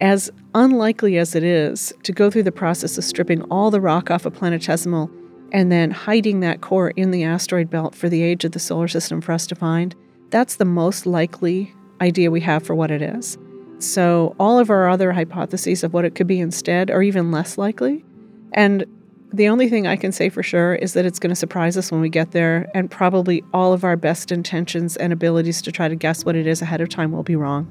as 0.00 0.32
unlikely 0.54 1.16
as 1.16 1.36
it 1.36 1.44
is 1.44 1.92
to 2.02 2.12
go 2.12 2.28
through 2.28 2.42
the 2.42 2.50
process 2.50 2.98
of 2.98 3.04
stripping 3.04 3.40
all 3.42 3.70
the 3.70 3.80
rock 3.80 4.10
off 4.10 4.26
a 4.26 4.32
planetesimal 4.32 5.08
and 5.52 5.70
then 5.70 5.92
hiding 5.92 6.40
that 6.40 6.60
core 6.60 6.90
in 6.90 7.12
the 7.12 7.22
asteroid 7.22 7.70
belt 7.70 7.94
for 7.94 8.08
the 8.08 8.22
age 8.22 8.44
of 8.44 8.50
the 8.50 8.58
solar 8.58 8.88
system 8.88 9.20
for 9.20 9.30
us 9.30 9.46
to 9.46 9.54
find, 9.54 9.94
that's 10.30 10.56
the 10.56 10.64
most 10.64 11.06
likely 11.06 11.72
idea 12.00 12.32
we 12.32 12.40
have 12.40 12.64
for 12.64 12.74
what 12.74 12.90
it 12.90 13.00
is. 13.00 13.38
So, 13.82 14.36
all 14.38 14.60
of 14.60 14.70
our 14.70 14.88
other 14.88 15.12
hypotheses 15.12 15.82
of 15.82 15.92
what 15.92 16.04
it 16.04 16.14
could 16.14 16.28
be 16.28 16.38
instead 16.38 16.90
are 16.90 17.02
even 17.02 17.32
less 17.32 17.58
likely. 17.58 18.04
And 18.52 18.86
the 19.32 19.48
only 19.48 19.68
thing 19.68 19.86
I 19.86 19.96
can 19.96 20.12
say 20.12 20.28
for 20.28 20.42
sure 20.42 20.74
is 20.74 20.92
that 20.92 21.04
it's 21.04 21.18
going 21.18 21.30
to 21.30 21.36
surprise 21.36 21.76
us 21.76 21.90
when 21.90 22.00
we 22.00 22.08
get 22.08 22.30
there, 22.30 22.70
and 22.74 22.90
probably 22.90 23.42
all 23.52 23.72
of 23.72 23.82
our 23.82 23.96
best 23.96 24.30
intentions 24.30 24.96
and 24.96 25.12
abilities 25.12 25.62
to 25.62 25.72
try 25.72 25.88
to 25.88 25.96
guess 25.96 26.24
what 26.24 26.36
it 26.36 26.46
is 26.46 26.62
ahead 26.62 26.80
of 26.80 26.90
time 26.90 27.10
will 27.10 27.22
be 27.22 27.34
wrong. 27.34 27.66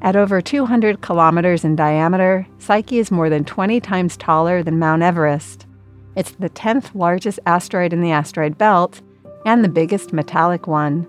At 0.00 0.14
over 0.14 0.40
200 0.40 1.00
kilometers 1.00 1.64
in 1.64 1.74
diameter, 1.74 2.46
Psyche 2.58 2.98
is 2.98 3.10
more 3.10 3.28
than 3.28 3.44
20 3.44 3.80
times 3.80 4.16
taller 4.16 4.62
than 4.62 4.78
Mount 4.78 5.02
Everest. 5.02 5.66
It's 6.14 6.32
the 6.32 6.50
10th 6.50 6.94
largest 6.94 7.40
asteroid 7.46 7.92
in 7.92 8.00
the 8.00 8.12
asteroid 8.12 8.56
belt 8.58 9.00
and 9.44 9.64
the 9.64 9.68
biggest 9.68 10.12
metallic 10.12 10.68
one. 10.68 11.08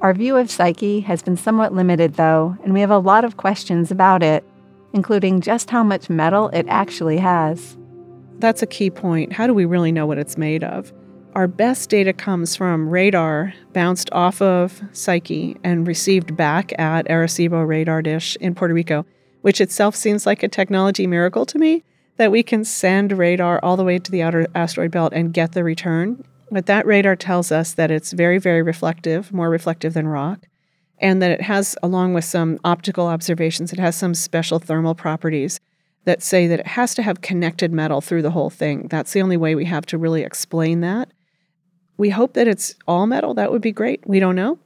Our 0.00 0.14
view 0.14 0.36
of 0.36 0.48
Psyche 0.48 1.00
has 1.00 1.22
been 1.22 1.36
somewhat 1.36 1.74
limited, 1.74 2.14
though, 2.14 2.56
and 2.62 2.72
we 2.72 2.80
have 2.80 2.90
a 2.90 2.98
lot 2.98 3.24
of 3.24 3.36
questions 3.36 3.90
about 3.90 4.22
it, 4.22 4.44
including 4.92 5.40
just 5.40 5.70
how 5.70 5.82
much 5.82 6.08
metal 6.08 6.50
it 6.50 6.66
actually 6.68 7.18
has. 7.18 7.76
That's 8.38 8.62
a 8.62 8.66
key 8.66 8.90
point. 8.90 9.32
How 9.32 9.48
do 9.48 9.54
we 9.54 9.64
really 9.64 9.90
know 9.90 10.06
what 10.06 10.18
it's 10.18 10.38
made 10.38 10.62
of? 10.62 10.92
Our 11.34 11.48
best 11.48 11.90
data 11.90 12.12
comes 12.12 12.54
from 12.54 12.88
radar 12.88 13.54
bounced 13.72 14.08
off 14.12 14.40
of 14.40 14.80
Psyche 14.92 15.56
and 15.64 15.84
received 15.84 16.36
back 16.36 16.72
at 16.78 17.08
Arecibo 17.08 17.66
radar 17.66 18.00
dish 18.00 18.36
in 18.40 18.54
Puerto 18.54 18.74
Rico, 18.74 19.04
which 19.42 19.60
itself 19.60 19.96
seems 19.96 20.26
like 20.26 20.44
a 20.44 20.48
technology 20.48 21.08
miracle 21.08 21.44
to 21.46 21.58
me 21.58 21.82
that 22.18 22.30
we 22.30 22.44
can 22.44 22.64
send 22.64 23.18
radar 23.18 23.58
all 23.64 23.76
the 23.76 23.84
way 23.84 23.98
to 23.98 24.10
the 24.12 24.22
outer 24.22 24.46
asteroid 24.54 24.92
belt 24.92 25.12
and 25.12 25.34
get 25.34 25.52
the 25.52 25.64
return. 25.64 26.24
But 26.50 26.66
that 26.66 26.86
radar 26.86 27.16
tells 27.16 27.52
us 27.52 27.74
that 27.74 27.90
it's 27.90 28.12
very, 28.12 28.38
very 28.38 28.62
reflective, 28.62 29.32
more 29.32 29.50
reflective 29.50 29.94
than 29.94 30.08
rock, 30.08 30.46
and 30.98 31.20
that 31.22 31.30
it 31.30 31.42
has, 31.42 31.76
along 31.82 32.14
with 32.14 32.24
some 32.24 32.58
optical 32.64 33.06
observations, 33.06 33.72
it 33.72 33.78
has 33.78 33.96
some 33.96 34.14
special 34.14 34.58
thermal 34.58 34.94
properties 34.94 35.60
that 36.04 36.22
say 36.22 36.46
that 36.46 36.60
it 36.60 36.66
has 36.66 36.94
to 36.94 37.02
have 37.02 37.20
connected 37.20 37.72
metal 37.72 38.00
through 38.00 38.22
the 38.22 38.30
whole 38.30 38.50
thing. 38.50 38.88
That's 38.88 39.12
the 39.12 39.20
only 39.20 39.36
way 39.36 39.54
we 39.54 39.66
have 39.66 39.84
to 39.86 39.98
really 39.98 40.22
explain 40.22 40.80
that. 40.80 41.10
We 41.98 42.10
hope 42.10 42.32
that 42.34 42.48
it's 42.48 42.74
all 42.86 43.06
metal. 43.06 43.34
That 43.34 43.52
would 43.52 43.60
be 43.60 43.72
great. 43.72 44.00
We 44.06 44.20
don't 44.20 44.36
know. 44.36 44.58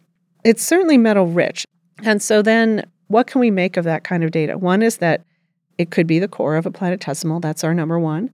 It's 0.45 0.63
certainly 0.63 0.99
metal 0.99 1.27
rich. 1.27 1.65
And 2.05 2.23
so 2.23 2.43
then 2.43 2.87
what 3.09 3.27
can 3.27 3.41
we 3.41 3.51
make 3.51 3.77
of 3.77 3.85
that 3.85 4.05
kind 4.05 4.23
of 4.23 4.31
data? 4.31 4.57
One 4.57 4.83
is 4.83 4.99
that 4.99 5.25
it 5.79 5.91
could 5.91 6.07
be 6.07 6.19
the 6.19 6.29
core 6.29 6.57
of 6.57 6.67
a 6.67 6.71
planetesimal. 6.71 7.43
That's 7.43 7.65
our 7.65 7.75
number 7.75 7.99
one. 7.99 8.33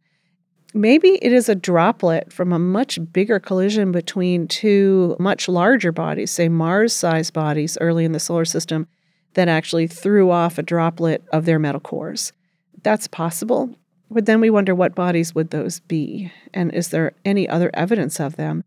Maybe 0.75 1.18
it 1.22 1.32
is 1.32 1.48
a 1.48 1.54
droplet 1.54 2.32
from 2.32 2.52
a 2.52 2.58
much 2.58 2.98
bigger 3.12 3.40
collision 3.40 3.90
between 3.90 4.46
two 4.46 5.16
much 5.18 5.48
larger 5.48 5.92
bodies, 5.92 6.30
say 6.30 6.48
Mars 6.48 6.92
sized 6.92 7.32
bodies 7.32 7.78
early 7.80 8.04
in 8.04 8.12
the 8.12 8.20
solar 8.20 8.44
system, 8.44 8.87
that 9.34 9.48
actually 9.48 9.87
threw 9.87 10.30
off 10.30 10.58
a 10.58 10.62
droplet 10.62 11.25
of 11.32 11.46
their 11.46 11.58
metal 11.58 11.80
cores. 11.80 12.32
That's 12.82 13.08
possible. 13.08 13.75
But 14.10 14.26
then 14.26 14.40
we 14.40 14.50
wonder 14.50 14.75
what 14.75 14.94
bodies 14.94 15.34
would 15.34 15.50
those 15.50 15.80
be? 15.80 16.32
And 16.54 16.72
is 16.72 16.88
there 16.88 17.12
any 17.25 17.48
other 17.48 17.70
evidence 17.75 18.20
of 18.20 18.37
them? 18.37 18.64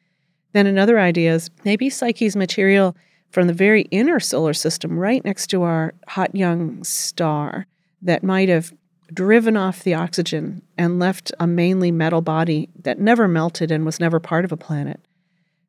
Then 0.53 0.67
another 0.67 0.99
idea 0.99 1.33
is 1.33 1.49
maybe 1.63 1.89
Psyche's 1.89 2.35
material 2.35 2.95
from 3.31 3.47
the 3.47 3.53
very 3.53 3.83
inner 3.83 4.19
solar 4.19 4.53
system, 4.53 4.99
right 4.99 5.23
next 5.23 5.47
to 5.47 5.63
our 5.63 5.93
hot 6.07 6.35
young 6.35 6.83
star, 6.83 7.65
that 8.01 8.23
might 8.23 8.49
have 8.49 8.73
driven 9.13 9.57
off 9.57 9.83
the 9.83 9.93
oxygen 9.93 10.61
and 10.77 10.99
left 10.99 11.31
a 11.39 11.47
mainly 11.47 11.91
metal 11.91 12.21
body 12.21 12.69
that 12.83 12.99
never 12.99 13.27
melted 13.27 13.71
and 13.71 13.85
was 13.85 13.99
never 13.99 14.19
part 14.19 14.45
of 14.45 14.51
a 14.51 14.57
planet. 14.57 14.99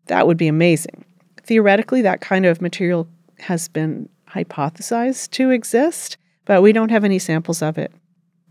That 0.06 0.26
would 0.26 0.36
be 0.36 0.48
amazing. 0.48 1.04
Theoretically, 1.44 2.02
that 2.02 2.20
kind 2.20 2.46
of 2.46 2.60
material 2.60 3.08
has 3.40 3.68
been 3.68 4.08
hypothesized 4.30 5.30
to 5.32 5.50
exist, 5.50 6.16
but 6.44 6.62
we 6.62 6.72
don't 6.72 6.90
have 6.90 7.04
any 7.04 7.18
samples 7.18 7.62
of 7.62 7.78
it. 7.78 7.92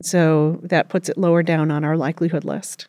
So 0.01 0.60
that 0.63 0.89
puts 0.89 1.10
it 1.10 1.17
lower 1.17 1.43
down 1.43 1.71
on 1.71 1.83
our 1.83 1.95
likelihood 1.95 2.43
list. 2.43 2.88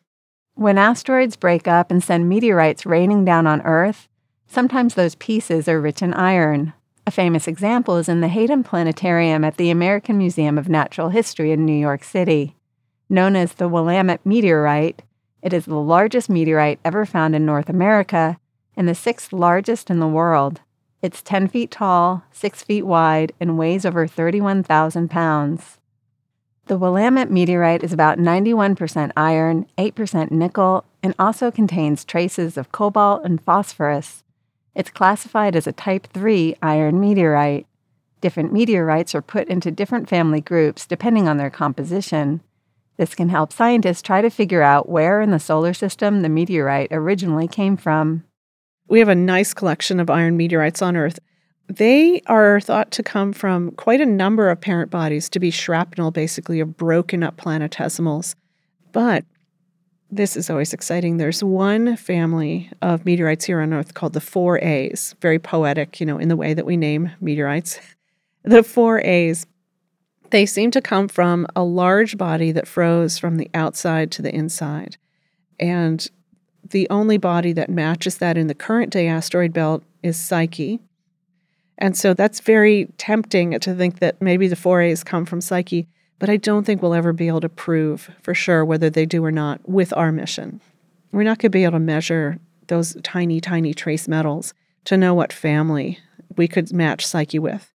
When 0.54 0.78
asteroids 0.78 1.36
break 1.36 1.66
up 1.66 1.90
and 1.90 2.02
send 2.02 2.28
meteorites 2.28 2.84
raining 2.84 3.24
down 3.24 3.46
on 3.46 3.62
Earth, 3.62 4.08
sometimes 4.46 4.94
those 4.94 5.14
pieces 5.14 5.68
are 5.68 5.80
rich 5.80 6.02
in 6.02 6.12
iron. 6.14 6.72
A 7.04 7.10
famous 7.10 7.48
example 7.48 7.96
is 7.96 8.08
in 8.08 8.20
the 8.20 8.28
Hayden 8.28 8.62
Planetarium 8.62 9.44
at 9.44 9.56
the 9.56 9.70
American 9.70 10.18
Museum 10.18 10.56
of 10.56 10.68
Natural 10.68 11.08
History 11.08 11.50
in 11.50 11.66
New 11.66 11.72
York 11.72 12.04
City. 12.04 12.54
Known 13.08 13.34
as 13.34 13.54
the 13.54 13.68
Willamette 13.68 14.24
meteorite, 14.24 15.02
it 15.42 15.52
is 15.52 15.64
the 15.64 15.80
largest 15.80 16.30
meteorite 16.30 16.78
ever 16.84 17.04
found 17.04 17.34
in 17.34 17.44
North 17.44 17.68
America 17.68 18.38
and 18.76 18.88
the 18.88 18.94
sixth 18.94 19.32
largest 19.32 19.90
in 19.90 19.98
the 19.98 20.06
world. 20.06 20.60
It's 21.02 21.22
10 21.22 21.48
feet 21.48 21.72
tall, 21.72 22.22
6 22.30 22.62
feet 22.62 22.82
wide, 22.82 23.32
and 23.40 23.58
weighs 23.58 23.84
over 23.84 24.06
31,000 24.06 25.10
pounds. 25.10 25.78
The 26.66 26.78
Willamette 26.78 27.32
meteorite 27.32 27.82
is 27.82 27.92
about 27.92 28.18
91% 28.18 29.10
iron, 29.16 29.66
8% 29.76 30.30
nickel, 30.30 30.84
and 31.02 31.16
also 31.18 31.50
contains 31.50 32.04
traces 32.04 32.56
of 32.56 32.70
cobalt 32.70 33.24
and 33.24 33.42
phosphorus. 33.42 34.22
It's 34.74 34.90
classified 34.90 35.54
as 35.54 35.66
a 35.66 35.72
Type 35.72 36.06
3 36.12 36.56
iron 36.62 36.98
meteorite. 37.00 37.66
Different 38.20 38.52
meteorites 38.52 39.14
are 39.14 39.22
put 39.22 39.48
into 39.48 39.70
different 39.70 40.08
family 40.08 40.40
groups 40.40 40.86
depending 40.86 41.28
on 41.28 41.36
their 41.36 41.50
composition. 41.50 42.40
This 42.96 43.14
can 43.14 43.28
help 43.28 43.52
scientists 43.52 44.02
try 44.02 44.22
to 44.22 44.30
figure 44.30 44.62
out 44.62 44.88
where 44.88 45.20
in 45.20 45.30
the 45.30 45.38
solar 45.38 45.74
system 45.74 46.22
the 46.22 46.28
meteorite 46.28 46.88
originally 46.90 47.48
came 47.48 47.76
from. 47.76 48.24
We 48.88 48.98
have 48.98 49.08
a 49.08 49.14
nice 49.14 49.54
collection 49.54 50.00
of 50.00 50.10
iron 50.10 50.36
meteorites 50.36 50.82
on 50.82 50.96
Earth. 50.96 51.18
They 51.68 52.20
are 52.26 52.60
thought 52.60 52.90
to 52.92 53.02
come 53.02 53.32
from 53.32 53.70
quite 53.72 54.00
a 54.00 54.06
number 54.06 54.50
of 54.50 54.60
parent 54.60 54.90
bodies, 54.90 55.28
to 55.30 55.40
be 55.40 55.50
shrapnel 55.50 56.10
basically 56.10 56.60
of 56.60 56.76
broken 56.76 57.22
up 57.22 57.36
planetesimals. 57.36 58.34
But 58.92 59.24
this 60.12 60.36
is 60.36 60.50
always 60.50 60.74
exciting. 60.74 61.16
There's 61.16 61.42
one 61.42 61.96
family 61.96 62.70
of 62.82 63.06
meteorites 63.06 63.46
here 63.46 63.60
on 63.60 63.72
Earth 63.72 63.94
called 63.94 64.12
the 64.12 64.20
4As, 64.20 65.14
very 65.20 65.38
poetic, 65.38 65.98
you 65.98 66.06
know, 66.06 66.18
in 66.18 66.28
the 66.28 66.36
way 66.36 66.54
that 66.54 66.66
we 66.66 66.76
name 66.76 67.10
meteorites. 67.20 67.80
The 68.44 68.62
4As, 68.62 69.46
they 70.30 70.46
seem 70.46 70.72
to 70.72 70.80
come 70.80 71.06
from 71.06 71.46
a 71.54 71.62
large 71.62 72.18
body 72.18 72.50
that 72.50 72.66
froze 72.66 73.16
from 73.16 73.36
the 73.36 73.48
outside 73.54 74.10
to 74.12 74.22
the 74.22 74.34
inside. 74.34 74.96
And 75.60 76.04
the 76.68 76.90
only 76.90 77.18
body 77.18 77.52
that 77.52 77.70
matches 77.70 78.18
that 78.18 78.36
in 78.36 78.48
the 78.48 78.54
current 78.56 78.90
day 78.90 79.06
asteroid 79.06 79.52
belt 79.52 79.84
is 80.02 80.16
Psyche, 80.16 80.80
and 81.78 81.96
so 81.96 82.14
that's 82.14 82.40
very 82.40 82.86
tempting 82.98 83.58
to 83.58 83.74
think 83.74 83.98
that 83.98 84.20
maybe 84.20 84.46
the 84.46 84.56
4As 84.56 85.04
come 85.04 85.24
from 85.24 85.40
Psyche, 85.40 85.88
but 86.22 86.30
I 86.30 86.36
don't 86.36 86.62
think 86.62 86.80
we'll 86.80 86.94
ever 86.94 87.12
be 87.12 87.26
able 87.26 87.40
to 87.40 87.48
prove 87.48 88.08
for 88.22 88.32
sure 88.32 88.64
whether 88.64 88.88
they 88.88 89.06
do 89.06 89.24
or 89.24 89.32
not 89.32 89.68
with 89.68 89.92
our 89.96 90.12
mission. 90.12 90.60
We're 91.10 91.24
not 91.24 91.38
going 91.38 91.50
to 91.50 91.50
be 91.50 91.64
able 91.64 91.72
to 91.72 91.80
measure 91.80 92.38
those 92.68 92.96
tiny, 93.02 93.40
tiny 93.40 93.74
trace 93.74 94.06
metals 94.06 94.54
to 94.84 94.96
know 94.96 95.14
what 95.14 95.32
family 95.32 95.98
we 96.36 96.46
could 96.46 96.72
match 96.72 97.04
Psyche 97.04 97.40
with. 97.40 97.72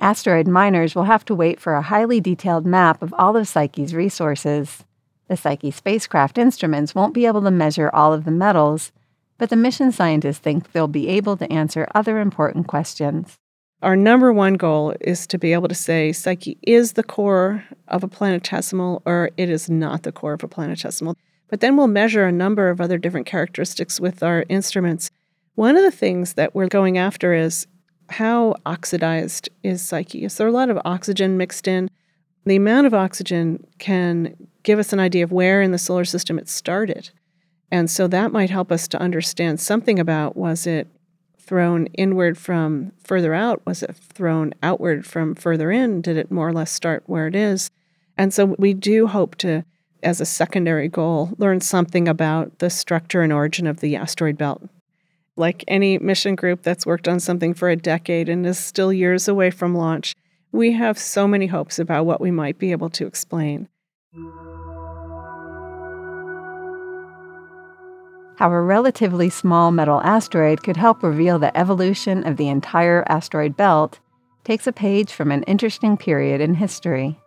Asteroid 0.00 0.48
miners 0.48 0.96
will 0.96 1.04
have 1.04 1.24
to 1.26 1.36
wait 1.36 1.60
for 1.60 1.74
a 1.74 1.82
highly 1.82 2.20
detailed 2.20 2.66
map 2.66 3.00
of 3.00 3.14
all 3.16 3.36
of 3.36 3.46
Psyche's 3.46 3.94
resources. 3.94 4.82
The 5.28 5.36
Psyche 5.36 5.70
spacecraft 5.70 6.36
instruments 6.36 6.96
won't 6.96 7.14
be 7.14 7.26
able 7.26 7.42
to 7.42 7.50
measure 7.52 7.90
all 7.92 8.12
of 8.12 8.24
the 8.24 8.32
metals, 8.32 8.90
but 9.38 9.50
the 9.50 9.56
mission 9.56 9.92
scientists 9.92 10.38
think 10.38 10.72
they'll 10.72 10.88
be 10.88 11.06
able 11.06 11.36
to 11.36 11.52
answer 11.52 11.86
other 11.94 12.18
important 12.18 12.66
questions. 12.66 13.38
Our 13.84 13.96
number 13.96 14.32
one 14.32 14.54
goal 14.54 14.94
is 15.02 15.26
to 15.26 15.36
be 15.36 15.52
able 15.52 15.68
to 15.68 15.74
say 15.74 16.10
Psyche 16.10 16.56
is 16.62 16.94
the 16.94 17.02
core 17.02 17.66
of 17.88 18.02
a 18.02 18.08
planetesimal 18.08 19.02
or 19.04 19.30
it 19.36 19.50
is 19.50 19.68
not 19.68 20.04
the 20.04 20.10
core 20.10 20.32
of 20.32 20.42
a 20.42 20.48
planetesimal. 20.48 21.16
But 21.48 21.60
then 21.60 21.76
we'll 21.76 21.88
measure 21.88 22.24
a 22.24 22.32
number 22.32 22.70
of 22.70 22.80
other 22.80 22.96
different 22.96 23.26
characteristics 23.26 24.00
with 24.00 24.22
our 24.22 24.46
instruments. 24.48 25.10
One 25.54 25.76
of 25.76 25.82
the 25.82 25.90
things 25.90 26.32
that 26.32 26.54
we're 26.54 26.66
going 26.66 26.96
after 26.96 27.34
is 27.34 27.66
how 28.08 28.54
oxidized 28.64 29.50
is 29.62 29.82
Psyche? 29.82 30.24
Is 30.24 30.38
there 30.38 30.48
a 30.48 30.52
lot 30.52 30.70
of 30.70 30.80
oxygen 30.86 31.36
mixed 31.36 31.68
in? 31.68 31.90
The 32.46 32.56
amount 32.56 32.86
of 32.86 32.94
oxygen 32.94 33.66
can 33.78 34.34
give 34.62 34.78
us 34.78 34.94
an 34.94 35.00
idea 35.00 35.24
of 35.24 35.30
where 35.30 35.60
in 35.60 35.72
the 35.72 35.78
solar 35.78 36.06
system 36.06 36.38
it 36.38 36.48
started. 36.48 37.10
And 37.70 37.90
so 37.90 38.06
that 38.06 38.32
might 38.32 38.48
help 38.48 38.72
us 38.72 38.88
to 38.88 38.98
understand 38.98 39.60
something 39.60 39.98
about 39.98 40.38
was 40.38 40.66
it 40.66 40.88
thrown 41.44 41.86
inward 41.88 42.38
from 42.38 42.92
further 43.02 43.34
out? 43.34 43.64
Was 43.66 43.82
it 43.82 43.94
thrown 43.94 44.54
outward 44.62 45.06
from 45.06 45.34
further 45.34 45.70
in? 45.70 46.00
Did 46.00 46.16
it 46.16 46.30
more 46.30 46.48
or 46.48 46.52
less 46.52 46.72
start 46.72 47.02
where 47.06 47.26
it 47.26 47.36
is? 47.36 47.70
And 48.16 48.32
so 48.32 48.54
we 48.58 48.74
do 48.74 49.06
hope 49.06 49.36
to, 49.36 49.64
as 50.02 50.20
a 50.20 50.26
secondary 50.26 50.88
goal, 50.88 51.34
learn 51.38 51.60
something 51.60 52.08
about 52.08 52.58
the 52.58 52.70
structure 52.70 53.22
and 53.22 53.32
origin 53.32 53.66
of 53.66 53.80
the 53.80 53.96
asteroid 53.96 54.38
belt. 54.38 54.62
Like 55.36 55.64
any 55.66 55.98
mission 55.98 56.36
group 56.36 56.62
that's 56.62 56.86
worked 56.86 57.08
on 57.08 57.20
something 57.20 57.54
for 57.54 57.68
a 57.68 57.76
decade 57.76 58.28
and 58.28 58.46
is 58.46 58.58
still 58.58 58.92
years 58.92 59.26
away 59.26 59.50
from 59.50 59.74
launch, 59.74 60.14
we 60.52 60.72
have 60.72 60.98
so 60.98 61.26
many 61.26 61.46
hopes 61.46 61.78
about 61.78 62.06
what 62.06 62.20
we 62.20 62.30
might 62.30 62.58
be 62.58 62.70
able 62.70 62.90
to 62.90 63.06
explain. 63.06 63.68
How 68.44 68.52
a 68.52 68.60
relatively 68.60 69.30
small 69.30 69.70
metal 69.70 70.02
asteroid 70.02 70.62
could 70.62 70.76
help 70.76 71.02
reveal 71.02 71.38
the 71.38 71.56
evolution 71.56 72.26
of 72.26 72.36
the 72.36 72.48
entire 72.48 73.02
asteroid 73.08 73.56
belt 73.56 74.00
takes 74.44 74.66
a 74.66 74.72
page 74.72 75.10
from 75.14 75.32
an 75.32 75.44
interesting 75.44 75.96
period 75.96 76.42
in 76.42 76.52
history. 76.52 77.18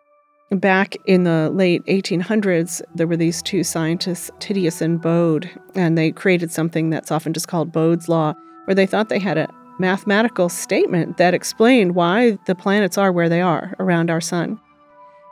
Back 0.52 0.96
in 1.08 1.24
the 1.24 1.50
late 1.50 1.84
1800s, 1.88 2.84
there 2.94 3.08
were 3.08 3.18
these 3.18 3.42
two 3.42 3.64
scientists, 3.64 4.30
Titius 4.38 4.80
and 4.80 5.02
Bode, 5.02 5.50
and 5.74 5.98
they 5.98 6.12
created 6.12 6.52
something 6.52 6.92
that's 6.92 7.12
often 7.12 7.34
just 7.34 7.48
called 7.48 7.72
Bode's 7.72 8.08
Law, 8.08 8.36
where 8.66 8.76
they 8.76 8.86
thought 8.86 9.10
they 9.10 9.18
had 9.18 9.40
a 9.40 9.52
mathematical 9.80 10.50
statement 10.50 11.18
that 11.18 11.34
explained 11.34 11.96
why 11.96 12.38
the 12.46 12.54
planets 12.54 12.96
are 12.96 13.12
where 13.12 13.28
they 13.28 13.42
are 13.42 13.74
around 13.80 14.12
our 14.12 14.22
sun. 14.22 14.60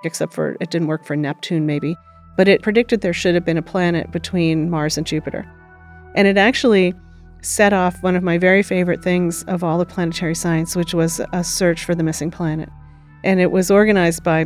Except 0.04 0.34
for 0.34 0.58
it 0.60 0.72
didn't 0.72 0.88
work 0.88 1.06
for 1.06 1.16
Neptune, 1.16 1.68
maybe, 1.68 1.96
but 2.38 2.48
it 2.48 2.64
predicted 2.64 3.02
there 3.02 3.14
should 3.14 3.36
have 3.36 3.46
been 3.46 3.56
a 3.56 3.62
planet 3.62 4.12
between 4.12 4.72
Mars 4.72 4.98
and 4.98 5.06
Jupiter. 5.06 5.48
And 6.16 6.28
it 6.28 6.38
actually 6.38 6.94
set 7.42 7.74
off 7.74 8.02
one 8.02 8.16
of 8.16 8.24
my 8.24 8.38
very 8.38 8.64
favorite 8.64 9.04
things 9.04 9.44
of 9.44 9.64
all 9.64 9.78
the 9.78 9.86
planetary 9.86 10.34
science, 10.34 10.76
which 10.76 10.94
was 10.94 11.22
a 11.32 11.44
search 11.44 11.86
for 11.86 11.94
the 11.94 12.04
missing 12.04 12.32
planet. 12.32 12.70
And 13.24 13.40
it 13.40 13.52
was 13.52 13.70
organized 13.70 14.24
by 14.24 14.46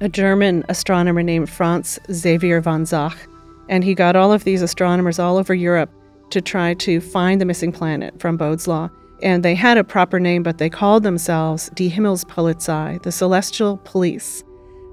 a 0.00 0.08
German 0.08 0.64
astronomer 0.68 1.22
named 1.22 1.50
Franz 1.50 1.98
Xavier 2.10 2.60
von 2.60 2.86
Zach. 2.86 3.16
And 3.68 3.84
he 3.84 3.94
got 3.94 4.16
all 4.16 4.32
of 4.32 4.44
these 4.44 4.62
astronomers 4.62 5.18
all 5.18 5.36
over 5.36 5.54
Europe 5.54 5.90
to 6.30 6.40
try 6.40 6.74
to 6.74 7.00
find 7.00 7.40
the 7.40 7.44
missing 7.44 7.72
planet 7.72 8.18
from 8.20 8.36
Bode's 8.36 8.66
Law. 8.66 8.88
And 9.22 9.44
they 9.44 9.54
had 9.54 9.78
a 9.78 9.84
proper 9.84 10.20
name, 10.20 10.42
but 10.42 10.58
they 10.58 10.68
called 10.68 11.02
themselves 11.02 11.70
Die 11.74 11.88
Himmelspolizei, 11.88 13.02
the 13.02 13.12
Celestial 13.12 13.78
Police. 13.78 14.44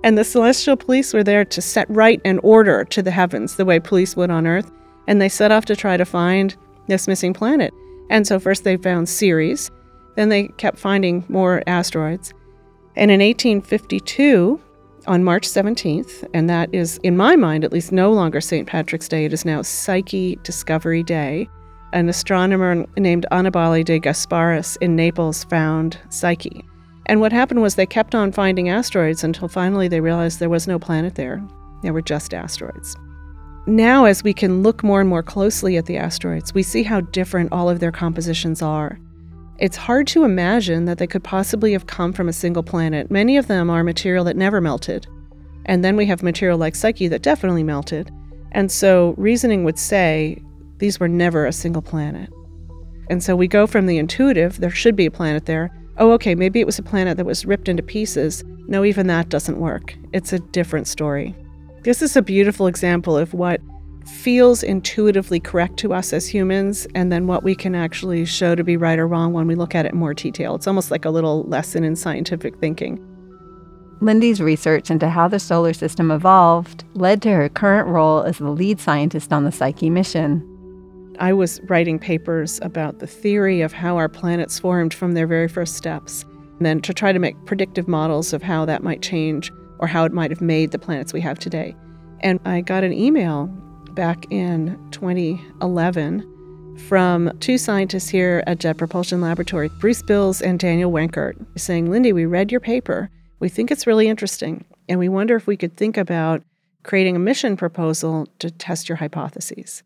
And 0.03 0.17
the 0.17 0.23
Celestial 0.23 0.77
Police 0.77 1.13
were 1.13 1.23
there 1.23 1.45
to 1.45 1.61
set 1.61 1.89
right 1.89 2.21
and 2.25 2.39
order 2.43 2.83
to 2.85 3.01
the 3.01 3.11
heavens, 3.11 3.55
the 3.55 3.65
way 3.65 3.79
police 3.79 4.15
would 4.15 4.31
on 4.31 4.47
Earth. 4.47 4.71
And 5.07 5.21
they 5.21 5.29
set 5.29 5.51
off 5.51 5.65
to 5.65 5.75
try 5.75 5.97
to 5.97 6.05
find 6.05 6.55
this 6.87 7.07
missing 7.07 7.33
planet. 7.33 7.73
And 8.09 8.27
so 8.27 8.39
first 8.39 8.63
they 8.63 8.77
found 8.77 9.09
Ceres, 9.09 9.71
then 10.15 10.29
they 10.29 10.47
kept 10.49 10.77
finding 10.77 11.25
more 11.27 11.63
asteroids. 11.67 12.33
And 12.95 13.09
in 13.09 13.19
1852, 13.19 14.61
on 15.07 15.23
March 15.23 15.47
17th, 15.47 16.27
and 16.33 16.49
that 16.49 16.73
is, 16.73 16.97
in 17.03 17.17
my 17.17 17.35
mind, 17.35 17.63
at 17.63 17.73
least 17.73 17.91
no 17.91 18.11
longer 18.11 18.39
St. 18.39 18.67
Patrick's 18.67 19.07
Day. 19.07 19.25
It 19.25 19.33
is 19.33 19.45
now 19.45 19.61
Psyche 19.61 20.37
Discovery 20.43 21.03
Day. 21.03 21.49
An 21.91 22.09
astronomer 22.09 22.85
named 22.97 23.25
Annibale 23.31 23.83
de 23.83 23.99
Gasparis 23.99 24.77
in 24.81 24.95
Naples 24.95 25.43
found 25.45 25.99
Psyche. 26.09 26.63
And 27.07 27.19
what 27.19 27.33
happened 27.33 27.61
was 27.61 27.75
they 27.75 27.85
kept 27.85 28.15
on 28.15 28.31
finding 28.31 28.69
asteroids 28.69 29.23
until 29.23 29.47
finally 29.47 29.87
they 29.87 29.99
realized 29.99 30.39
there 30.39 30.49
was 30.49 30.67
no 30.67 30.79
planet 30.79 31.15
there. 31.15 31.43
There 31.81 31.93
were 31.93 32.01
just 32.01 32.33
asteroids. 32.33 32.95
Now, 33.65 34.03
as 34.05 34.23
we 34.23 34.33
can 34.33 34.61
look 34.61 34.83
more 34.83 34.99
and 34.99 35.09
more 35.09 35.23
closely 35.23 35.77
at 35.77 35.85
the 35.85 35.95
asteroids, 35.95 36.53
we 36.53 36.63
see 36.63 36.83
how 36.83 36.99
different 36.99 37.53
all 37.53 37.69
of 37.69 37.79
their 37.79 37.93
compositions 37.93 38.61
are. 38.61 38.99
It's 39.57 39.77
hard 39.77 40.05
to 40.07 40.25
imagine 40.25 40.83
that 40.85 40.97
they 40.97 41.07
could 41.07 41.23
possibly 41.23 41.71
have 41.71 41.87
come 41.87 42.11
from 42.11 42.27
a 42.27 42.33
single 42.33 42.63
planet. 42.63 43.09
Many 43.09 43.37
of 43.37 43.47
them 43.47 43.69
are 43.69 43.83
material 43.83 44.25
that 44.25 44.35
never 44.35 44.59
melted. 44.59 45.07
And 45.65 45.83
then 45.83 45.95
we 45.95 46.05
have 46.07 46.21
material 46.21 46.57
like 46.57 46.75
Psyche 46.75 47.07
that 47.07 47.21
definitely 47.21 47.63
melted. 47.63 48.11
And 48.51 48.69
so 48.69 49.13
reasoning 49.17 49.63
would 49.63 49.79
say 49.79 50.43
these 50.79 50.99
were 50.99 51.07
never 51.07 51.45
a 51.45 51.53
single 51.53 51.81
planet. 51.81 52.29
And 53.09 53.23
so 53.23 53.33
we 53.33 53.47
go 53.47 53.65
from 53.65 53.85
the 53.85 53.97
intuitive, 53.97 54.59
there 54.59 54.71
should 54.71 54.97
be 54.97 55.05
a 55.05 55.11
planet 55.11 55.45
there. 55.45 55.71
Oh, 55.97 56.11
okay, 56.13 56.35
maybe 56.35 56.59
it 56.59 56.65
was 56.65 56.79
a 56.79 56.83
planet 56.83 57.15
that 57.15 57.25
was 57.25 57.45
ripped 57.45 57.69
into 57.69 57.83
pieces. 57.83 58.43
No, 58.67 58.83
even 58.83 59.07
that 59.07 59.29
doesn't 59.29 59.59
work. 59.59 59.95
It's 60.11 60.33
a 60.33 60.39
different 60.39 60.87
story. 60.87 61.33
This 61.83 62.01
is 62.01 62.15
a 62.15 62.21
beautiful 62.21 62.67
example 62.67 63.17
of 63.17 63.33
what 63.33 63.59
feels 64.05 64.63
intuitively 64.63 65.41
correct 65.41 65.75
to 65.79 65.93
us 65.93 66.13
as 66.13 66.25
humans, 66.25 66.87
and 66.95 67.11
then 67.11 67.27
what 67.27 67.43
we 67.43 67.55
can 67.55 67.75
actually 67.75 68.23
show 68.23 68.55
to 68.55 68.63
be 68.63 68.77
right 68.77 68.97
or 68.97 69.05
wrong 69.05 69.33
when 69.33 69.47
we 69.47 69.55
look 69.55 69.75
at 69.75 69.85
it 69.85 69.91
in 69.91 69.97
more 69.97 70.13
detail. 70.13 70.55
It's 70.55 70.65
almost 70.67 70.91
like 70.91 71.03
a 71.03 71.09
little 71.09 71.43
lesson 71.43 71.83
in 71.83 71.97
scientific 71.97 72.57
thinking. 72.59 73.05
Lindy's 73.99 74.39
research 74.39 74.89
into 74.89 75.09
how 75.09 75.27
the 75.27 75.39
solar 75.39 75.73
system 75.73 76.09
evolved 76.09 76.85
led 76.93 77.21
to 77.23 77.31
her 77.31 77.49
current 77.49 77.89
role 77.89 78.23
as 78.23 78.37
the 78.37 78.49
lead 78.49 78.79
scientist 78.79 79.33
on 79.33 79.43
the 79.43 79.51
Psyche 79.51 79.89
mission. 79.89 80.41
I 81.19 81.33
was 81.33 81.59
writing 81.63 81.99
papers 81.99 82.59
about 82.61 82.99
the 82.99 83.07
theory 83.07 83.59
of 83.59 83.73
how 83.73 83.97
our 83.97 84.07
planets 84.07 84.57
formed 84.57 84.93
from 84.93 85.13
their 85.13 85.27
very 85.27 85.49
first 85.49 85.75
steps, 85.75 86.23
and 86.57 86.65
then 86.65 86.79
to 86.81 86.93
try 86.93 87.11
to 87.11 87.19
make 87.19 87.45
predictive 87.45 87.89
models 87.89 88.31
of 88.31 88.41
how 88.41 88.63
that 88.65 88.83
might 88.83 89.01
change 89.01 89.51
or 89.83 89.87
how 89.87 90.05
it 90.05 90.13
might 90.13 90.31
have 90.31 90.39
made 90.39 90.71
the 90.71 90.79
planets 90.79 91.11
we 91.11 91.19
have 91.19 91.37
today. 91.37 91.75
And 92.21 92.39
I 92.45 92.61
got 92.61 92.85
an 92.85 92.93
email 92.93 93.47
back 93.91 94.25
in 94.31 94.79
2011 94.91 96.77
from 96.87 97.37
two 97.41 97.57
scientists 97.57 98.07
here 98.07 98.45
at 98.47 98.59
Jet 98.59 98.77
Propulsion 98.77 99.19
Laboratory, 99.19 99.67
Bruce 99.81 100.01
Bills 100.01 100.41
and 100.41 100.57
Daniel 100.57 100.89
Wenkert, 100.89 101.35
saying, 101.59 101.91
Lindy, 101.91 102.13
we 102.13 102.25
read 102.25 102.49
your 102.49 102.61
paper. 102.61 103.09
We 103.41 103.49
think 103.49 103.71
it's 103.71 103.85
really 103.85 104.07
interesting, 104.07 104.63
and 104.87 105.01
we 105.01 105.09
wonder 105.09 105.35
if 105.35 105.47
we 105.47 105.57
could 105.57 105.75
think 105.75 105.97
about 105.97 106.43
creating 106.83 107.17
a 107.17 107.19
mission 107.19 107.57
proposal 107.57 108.29
to 108.39 108.49
test 108.49 108.87
your 108.87 108.95
hypotheses. 108.95 109.83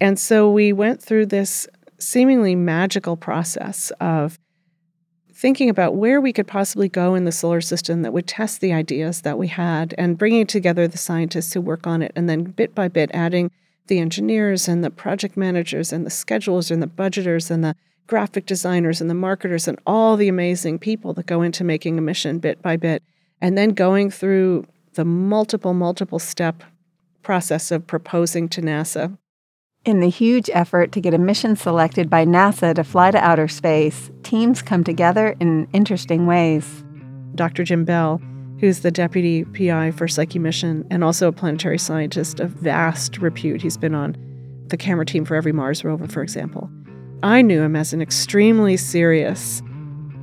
And 0.00 0.18
so 0.18 0.50
we 0.50 0.72
went 0.72 1.00
through 1.00 1.26
this 1.26 1.68
seemingly 2.00 2.56
magical 2.56 3.16
process 3.16 3.92
of 4.00 4.36
thinking 5.38 5.70
about 5.70 5.94
where 5.94 6.20
we 6.20 6.32
could 6.32 6.48
possibly 6.48 6.88
go 6.88 7.14
in 7.14 7.24
the 7.24 7.30
solar 7.30 7.60
system 7.60 8.02
that 8.02 8.12
would 8.12 8.26
test 8.26 8.60
the 8.60 8.72
ideas 8.72 9.22
that 9.22 9.38
we 9.38 9.46
had 9.46 9.94
and 9.96 10.18
bringing 10.18 10.44
together 10.44 10.88
the 10.88 10.98
scientists 10.98 11.52
who 11.52 11.60
work 11.60 11.86
on 11.86 12.02
it 12.02 12.10
and 12.16 12.28
then 12.28 12.42
bit 12.42 12.74
by 12.74 12.88
bit 12.88 13.08
adding 13.14 13.48
the 13.86 14.00
engineers 14.00 14.66
and 14.66 14.82
the 14.82 14.90
project 14.90 15.36
managers 15.36 15.92
and 15.92 16.04
the 16.04 16.10
schedulers 16.10 16.72
and 16.72 16.82
the 16.82 16.88
budgeters 16.88 17.52
and 17.52 17.62
the 17.62 17.76
graphic 18.08 18.46
designers 18.46 19.00
and 19.00 19.08
the 19.08 19.14
marketers 19.14 19.68
and 19.68 19.78
all 19.86 20.16
the 20.16 20.26
amazing 20.26 20.76
people 20.76 21.12
that 21.12 21.26
go 21.26 21.40
into 21.42 21.62
making 21.62 21.96
a 21.96 22.02
mission 22.02 22.40
bit 22.40 22.60
by 22.60 22.76
bit 22.76 23.00
and 23.40 23.56
then 23.56 23.70
going 23.70 24.10
through 24.10 24.66
the 24.94 25.04
multiple 25.04 25.72
multiple 25.72 26.18
step 26.18 26.64
process 27.22 27.70
of 27.70 27.86
proposing 27.86 28.48
to 28.48 28.60
NASA 28.60 29.16
in 29.84 30.00
the 30.00 30.10
huge 30.10 30.50
effort 30.52 30.92
to 30.92 31.00
get 31.00 31.14
a 31.14 31.18
mission 31.18 31.56
selected 31.56 32.10
by 32.10 32.24
NASA 32.24 32.74
to 32.74 32.84
fly 32.84 33.10
to 33.10 33.18
outer 33.18 33.48
space, 33.48 34.10
teams 34.22 34.60
come 34.60 34.84
together 34.84 35.34
in 35.40 35.68
interesting 35.72 36.26
ways. 36.26 36.84
Dr. 37.34 37.64
Jim 37.64 37.84
Bell, 37.84 38.20
who's 38.60 38.80
the 38.80 38.90
deputy 38.90 39.44
PI 39.44 39.92
for 39.92 40.08
Psyche 40.08 40.38
Mission 40.38 40.86
and 40.90 41.04
also 41.04 41.28
a 41.28 41.32
planetary 41.32 41.78
scientist 41.78 42.40
of 42.40 42.50
vast 42.50 43.18
repute, 43.18 43.62
he's 43.62 43.76
been 43.76 43.94
on 43.94 44.16
the 44.66 44.76
camera 44.76 45.06
team 45.06 45.24
for 45.24 45.36
every 45.36 45.52
Mars 45.52 45.84
rover, 45.84 46.06
for 46.06 46.22
example. 46.22 46.68
I 47.22 47.40
knew 47.42 47.62
him 47.62 47.74
as 47.74 47.92
an 47.92 48.02
extremely 48.02 48.76
serious, 48.76 49.62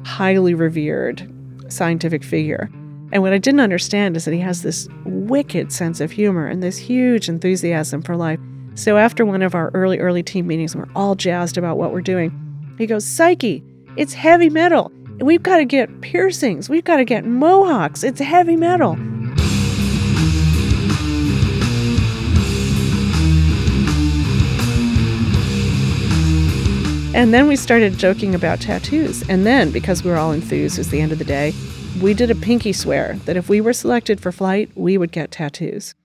highly 0.06 0.54
revered 0.54 1.32
scientific 1.70 2.24
figure. 2.24 2.70
And 3.12 3.24
what 3.24 3.34
I 3.34 3.38
didn't 3.38 3.62
understand 3.62 4.18
is 4.18 4.26
that 4.26 4.34
he 4.34 4.40
has 4.42 4.62
this 4.62 4.88
wicked 5.06 5.72
sense 5.72 6.00
of 6.00 6.12
humor 6.12 6.46
and 6.46 6.62
this 6.62 6.78
huge 6.78 7.30
enthusiasm 7.30 8.02
for 8.02 8.16
life. 8.16 8.40
So 8.76 8.98
after 8.98 9.26
one 9.26 9.42
of 9.42 9.56
our 9.56 9.72
early, 9.74 10.00
early 10.00 10.22
team 10.22 10.48
meetings, 10.48 10.76
we're 10.76 10.90
all 10.98 11.16
jazzed 11.16 11.58
about 11.58 11.78
what 11.78 11.94
we're 11.94 12.02
doing. 12.02 12.76
He 12.78 12.86
goes, 12.86 13.06
Psyche, 13.06 13.64
it's 13.96 14.14
heavy 14.14 14.50
metal. 14.50 14.92
We've 15.22 15.42
got 15.42 15.58
to 15.58 15.66
get 15.66 16.02
piercings. 16.02 16.70
We've 16.70 16.84
got 16.84 16.98
to 16.98 17.06
get 17.06 17.24
mohawks. 17.24 18.04
It's 18.04 18.20
heavy 18.20 18.58
metal. 18.58 18.98
And 27.16 27.34
then 27.34 27.48
we 27.48 27.56
started 27.56 27.98
joking 27.98 28.36
about 28.36 28.60
tattoos. 28.60 29.24
And 29.30 29.46
then, 29.46 29.72
because 29.72 30.04
we 30.04 30.12
were 30.12 30.18
all 30.18 30.34
enthused, 30.34 30.78
it 30.78 30.82
was 30.82 30.90
the 30.90 31.00
end 31.00 31.14
of 31.14 31.18
the 31.18 31.24
day, 31.24 31.54
we 32.02 32.14
did 32.14 32.30
a 32.30 32.36
pinky 32.36 32.74
swear 32.74 33.16
that 33.24 33.38
if 33.38 33.48
we 33.48 33.62
were 33.62 33.72
selected 33.72 34.20
for 34.20 34.34
flight, 34.34 34.70
we 34.76 34.98
would 34.98 35.14
get 35.14 35.32
tattoos. 35.32 35.96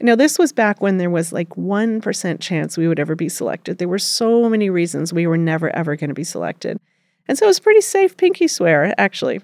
Now, 0.00 0.16
this 0.16 0.38
was 0.38 0.52
back 0.52 0.80
when 0.80 0.98
there 0.98 1.10
was 1.10 1.32
like 1.32 1.50
1% 1.50 2.40
chance 2.40 2.76
we 2.76 2.88
would 2.88 2.98
ever 2.98 3.14
be 3.14 3.28
selected. 3.28 3.78
There 3.78 3.88
were 3.88 3.98
so 3.98 4.48
many 4.48 4.68
reasons 4.68 5.12
we 5.12 5.26
were 5.26 5.38
never, 5.38 5.74
ever 5.74 5.96
going 5.96 6.08
to 6.08 6.14
be 6.14 6.24
selected. 6.24 6.80
And 7.28 7.38
so 7.38 7.46
it 7.46 7.48
was 7.48 7.60
pretty 7.60 7.80
safe 7.80 8.16
pinky 8.16 8.48
swear, 8.48 8.92
actually. 8.98 9.40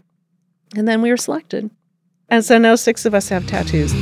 And 0.76 0.88
then 0.88 1.02
we 1.02 1.10
were 1.10 1.16
selected. 1.16 1.70
And 2.28 2.44
so 2.44 2.58
now 2.58 2.74
six 2.74 3.04
of 3.04 3.14
us 3.14 3.28
have 3.28 3.46
tattoos. 3.46 3.92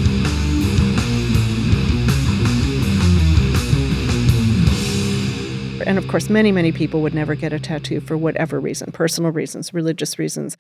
And 5.87 5.97
of 5.97 6.09
course, 6.09 6.29
many, 6.29 6.51
many 6.51 6.73
people 6.73 7.03
would 7.03 7.15
never 7.15 7.35
get 7.35 7.53
a 7.53 7.61
tattoo 7.61 8.01
for 8.01 8.17
whatever 8.17 8.59
reason 8.59 8.93
personal 8.93 9.31
reasons, 9.31 9.73
religious 9.73 10.19
reasons. 10.19 10.57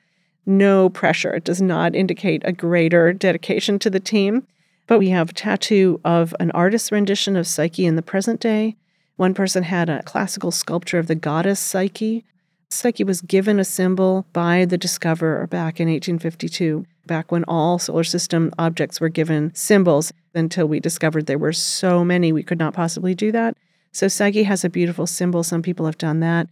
No 0.47 0.89
pressure. 0.89 1.35
It 1.35 1.45
does 1.45 1.61
not 1.61 1.95
indicate 1.95 2.43
a 2.45 2.53
greater 2.53 3.13
dedication 3.13 3.79
to 3.81 3.91
the 3.91 4.01
team. 4.01 4.47
But 4.89 4.99
we 4.99 5.11
have 5.11 5.31
a 5.31 5.35
tattoo 5.35 6.01
of 6.05 6.35
an 6.41 6.51
artist's 6.53 6.91
rendition 6.91 7.37
of 7.37 7.47
Psyche 7.47 7.87
in 7.87 7.95
the 7.95 8.03
present 8.03 8.41
day. 8.41 8.75
One 9.17 9.35
person 9.35 9.63
had 9.63 9.89
a 9.89 10.03
classical 10.03 10.51
sculpture 10.51 10.99
of 10.99 11.07
the 11.07 11.15
goddess 11.15 11.61
Psyche. 11.61 12.25
Psyche 12.71 13.05
was 13.05 13.21
given 13.21 13.61
a 13.61 13.65
symbol 13.65 14.27
by 14.33 14.65
the 14.65 14.79
discoverer 14.79 15.47
back 15.47 15.79
in 15.79 15.89
1852, 15.89 16.87
back 17.07 17.31
when 17.31 17.45
all 17.45 17.79
solar 17.79 18.05
system 18.05 18.51
objects 18.59 19.01
were 19.01 19.09
given 19.09 19.55
symbols 19.55 20.13
until 20.35 20.67
we 20.67 20.81
discovered 20.81 21.27
there 21.27 21.39
were 21.39 21.53
so 21.53 22.05
many 22.05 22.33
we 22.33 22.43
could 22.43 22.59
not 22.59 22.75
possibly 22.75 23.15
do 23.15 23.31
that. 23.33 23.57
So 23.93 24.09
Psyche 24.09 24.43
has 24.45 24.65
a 24.65 24.71
beautiful 24.71 25.07
symbol. 25.07 25.43
Some 25.43 25.63
people 25.63 25.87
have 25.87 25.99
done 25.99 26.21
that. 26.21 26.49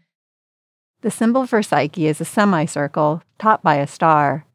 The 1.03 1.11
symbol 1.11 1.47
for 1.47 1.63
Psyche 1.63 2.07
is 2.07 2.21
a 2.21 2.25
semicircle 2.25 3.23
topped 3.39 3.63
by 3.63 3.77
a 3.77 3.87
star. 3.87 4.46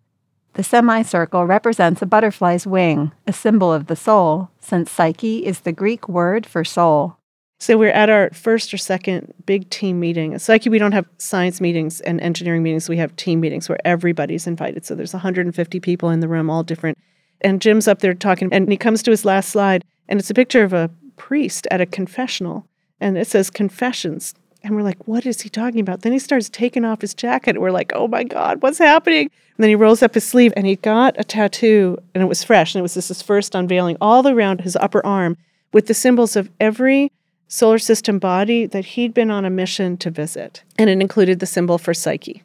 The 0.53 0.63
semicircle 0.63 1.45
represents 1.45 2.01
a 2.01 2.05
butterfly's 2.05 2.67
wing, 2.67 3.11
a 3.25 3.33
symbol 3.33 3.71
of 3.71 3.87
the 3.87 3.95
soul, 3.95 4.49
since 4.59 4.91
Psyche 4.91 5.45
is 5.45 5.61
the 5.61 5.71
Greek 5.71 6.09
word 6.09 6.45
for 6.45 6.63
soul. 6.63 7.17
So 7.59 7.77
we're 7.77 7.91
at 7.91 8.09
our 8.09 8.29
first 8.31 8.73
or 8.73 8.77
second 8.77 9.33
big 9.45 9.69
team 9.69 9.99
meeting. 9.99 10.33
At 10.33 10.41
Psyche, 10.41 10.69
we 10.69 10.79
don't 10.79 10.91
have 10.93 11.07
science 11.17 11.61
meetings 11.61 12.01
and 12.01 12.19
engineering 12.19 12.63
meetings. 12.63 12.89
We 12.89 12.97
have 12.97 13.15
team 13.15 13.39
meetings 13.39 13.69
where 13.69 13.79
everybody's 13.85 14.47
invited. 14.47 14.85
So 14.85 14.95
there's 14.95 15.13
150 15.13 15.79
people 15.79 16.09
in 16.09 16.19
the 16.19 16.27
room, 16.27 16.49
all 16.49 16.63
different. 16.63 16.97
And 17.41 17.61
Jim's 17.61 17.87
up 17.87 17.99
there 17.99 18.13
talking, 18.13 18.49
and 18.51 18.69
he 18.69 18.77
comes 18.77 19.03
to 19.03 19.11
his 19.11 19.25
last 19.25 19.49
slide, 19.49 19.85
and 20.09 20.19
it's 20.19 20.29
a 20.29 20.33
picture 20.33 20.63
of 20.63 20.73
a 20.73 20.89
priest 21.15 21.67
at 21.71 21.81
a 21.81 21.85
confessional 21.85 22.67
and 23.01 23.17
it 23.17 23.27
says 23.27 23.49
confessions. 23.49 24.33
And 24.63 24.75
we're 24.75 24.83
like, 24.83 25.07
what 25.07 25.25
is 25.25 25.41
he 25.41 25.49
talking 25.49 25.79
about? 25.79 26.01
Then 26.01 26.11
he 26.11 26.19
starts 26.19 26.49
taking 26.49 26.85
off 26.85 27.01
his 27.01 27.13
jacket. 27.13 27.59
We're 27.59 27.71
like, 27.71 27.91
oh 27.95 28.07
my 28.07 28.23
God, 28.23 28.61
what's 28.61 28.77
happening? 28.77 29.23
And 29.23 29.63
then 29.63 29.69
he 29.69 29.75
rolls 29.75 30.03
up 30.03 30.13
his 30.13 30.23
sleeve 30.23 30.53
and 30.55 30.67
he 30.67 30.75
got 30.75 31.19
a 31.19 31.23
tattoo, 31.23 31.97
and 32.13 32.21
it 32.21 32.27
was 32.27 32.43
fresh. 32.43 32.75
And 32.75 32.79
it 32.79 32.83
was 32.83 32.93
just 32.93 33.07
his 33.07 33.21
first 33.21 33.55
unveiling 33.55 33.97
all 33.99 34.27
around 34.27 34.61
his 34.61 34.75
upper 34.75 35.05
arm 35.05 35.37
with 35.73 35.87
the 35.87 35.93
symbols 35.93 36.35
of 36.35 36.49
every 36.59 37.11
solar 37.47 37.79
system 37.79 38.19
body 38.19 38.65
that 38.65 38.85
he'd 38.85 39.13
been 39.13 39.31
on 39.31 39.45
a 39.45 39.49
mission 39.49 39.97
to 39.97 40.09
visit. 40.09 40.63
And 40.77 40.89
it 40.89 41.01
included 41.01 41.39
the 41.39 41.45
symbol 41.45 41.77
for 41.77 41.93
Psyche. 41.93 42.43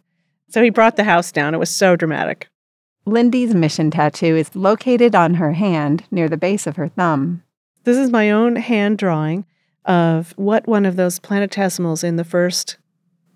So 0.48 0.62
he 0.62 0.70
brought 0.70 0.96
the 0.96 1.04
house 1.04 1.30
down. 1.32 1.54
It 1.54 1.58
was 1.58 1.70
so 1.70 1.96
dramatic. 1.96 2.48
Lindy's 3.04 3.54
mission 3.54 3.90
tattoo 3.90 4.36
is 4.36 4.56
located 4.56 5.14
on 5.14 5.34
her 5.34 5.52
hand 5.52 6.04
near 6.10 6.28
the 6.28 6.36
base 6.36 6.66
of 6.66 6.76
her 6.76 6.88
thumb. 6.88 7.42
This 7.84 7.96
is 7.96 8.10
my 8.10 8.30
own 8.30 8.56
hand 8.56 8.98
drawing 8.98 9.44
of 9.86 10.34
what 10.36 10.66
one 10.66 10.84
of 10.84 10.96
those 10.96 11.18
planetesimals 11.18 12.04
in 12.04 12.16
the 12.16 12.24
first 12.24 12.76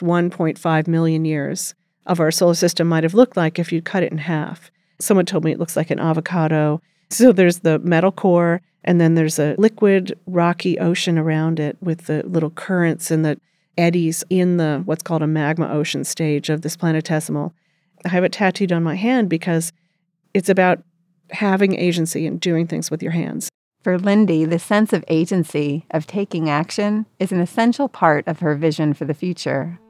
1.5 0.00 0.86
million 0.86 1.24
years 1.24 1.74
of 2.06 2.20
our 2.20 2.30
solar 2.30 2.54
system 2.54 2.88
might 2.88 3.04
have 3.04 3.14
looked 3.14 3.36
like 3.36 3.58
if 3.58 3.72
you 3.72 3.80
cut 3.80 4.02
it 4.02 4.12
in 4.12 4.18
half. 4.18 4.70
Someone 4.98 5.26
told 5.26 5.44
me 5.44 5.52
it 5.52 5.58
looks 5.58 5.76
like 5.76 5.90
an 5.90 6.00
avocado. 6.00 6.82
So 7.10 7.32
there's 7.32 7.60
the 7.60 7.78
metal 7.78 8.12
core, 8.12 8.62
and 8.84 9.00
then 9.00 9.14
there's 9.14 9.38
a 9.38 9.54
liquid, 9.58 10.18
rocky 10.26 10.78
ocean 10.78 11.18
around 11.18 11.60
it 11.60 11.76
with 11.80 12.06
the 12.06 12.22
little 12.26 12.50
currents 12.50 13.10
and 13.10 13.24
the 13.24 13.40
eddies 13.78 14.24
in 14.28 14.56
the 14.56 14.82
what's 14.84 15.02
called 15.02 15.22
a 15.22 15.26
magma 15.26 15.68
ocean 15.68 16.04
stage 16.04 16.50
of 16.50 16.62
this 16.62 16.76
planetesimal. 16.76 17.52
I 18.04 18.08
have 18.08 18.24
it 18.24 18.32
tattooed 18.32 18.72
on 18.72 18.82
my 18.82 18.96
hand 18.96 19.28
because 19.28 19.72
it's 20.34 20.48
about 20.48 20.82
having 21.30 21.76
agency 21.76 22.26
and 22.26 22.40
doing 22.40 22.66
things 22.66 22.90
with 22.90 23.02
your 23.02 23.12
hands. 23.12 23.50
For 23.82 23.98
Lindy, 23.98 24.44
the 24.44 24.58
sense 24.58 24.92
of 24.92 25.02
agency, 25.08 25.86
of 25.90 26.06
taking 26.06 26.50
action, 26.50 27.06
is 27.18 27.32
an 27.32 27.40
essential 27.40 27.88
part 27.88 28.28
of 28.28 28.40
her 28.40 28.54
vision 28.54 28.92
for 28.92 29.06
the 29.06 29.14
future. 29.14 29.80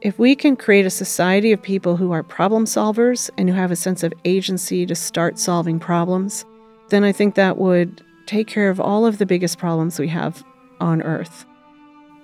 If 0.00 0.18
we 0.18 0.34
can 0.34 0.56
create 0.56 0.86
a 0.86 0.90
society 0.90 1.52
of 1.52 1.60
people 1.60 1.96
who 1.96 2.10
are 2.12 2.22
problem 2.22 2.64
solvers 2.64 3.28
and 3.36 3.46
who 3.48 3.54
have 3.54 3.70
a 3.70 3.76
sense 3.76 4.02
of 4.02 4.14
agency 4.24 4.86
to 4.86 4.94
start 4.94 5.38
solving 5.38 5.78
problems, 5.78 6.46
then 6.88 7.04
I 7.04 7.12
think 7.12 7.34
that 7.34 7.58
would 7.58 8.02
take 8.24 8.46
care 8.46 8.70
of 8.70 8.80
all 8.80 9.04
of 9.04 9.18
the 9.18 9.26
biggest 9.26 9.58
problems 9.58 9.98
we 9.98 10.08
have 10.08 10.42
on 10.80 11.02
Earth. 11.02 11.44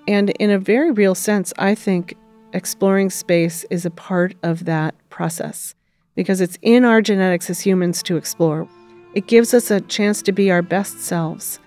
And 0.07 0.31
in 0.31 0.49
a 0.49 0.57
very 0.57 0.89
real 0.89 1.13
sense, 1.13 1.53
I 1.59 1.75
think 1.75 2.15
exploring 2.53 3.11
space 3.11 3.63
is 3.69 3.85
a 3.85 3.91
part 3.91 4.33
of 4.41 4.65
that 4.65 4.95
process 5.09 5.75
because 6.15 6.41
it's 6.41 6.57
in 6.63 6.83
our 6.83 6.99
genetics 6.99 7.47
as 7.51 7.61
humans 7.61 8.01
to 8.03 8.17
explore. 8.17 8.67
It 9.13 9.27
gives 9.27 9.53
us 9.53 9.69
a 9.69 9.81
chance 9.81 10.21
to 10.21 10.31
be 10.31 10.51
our 10.51 10.61
best 10.61 11.01
selves. 11.01 11.59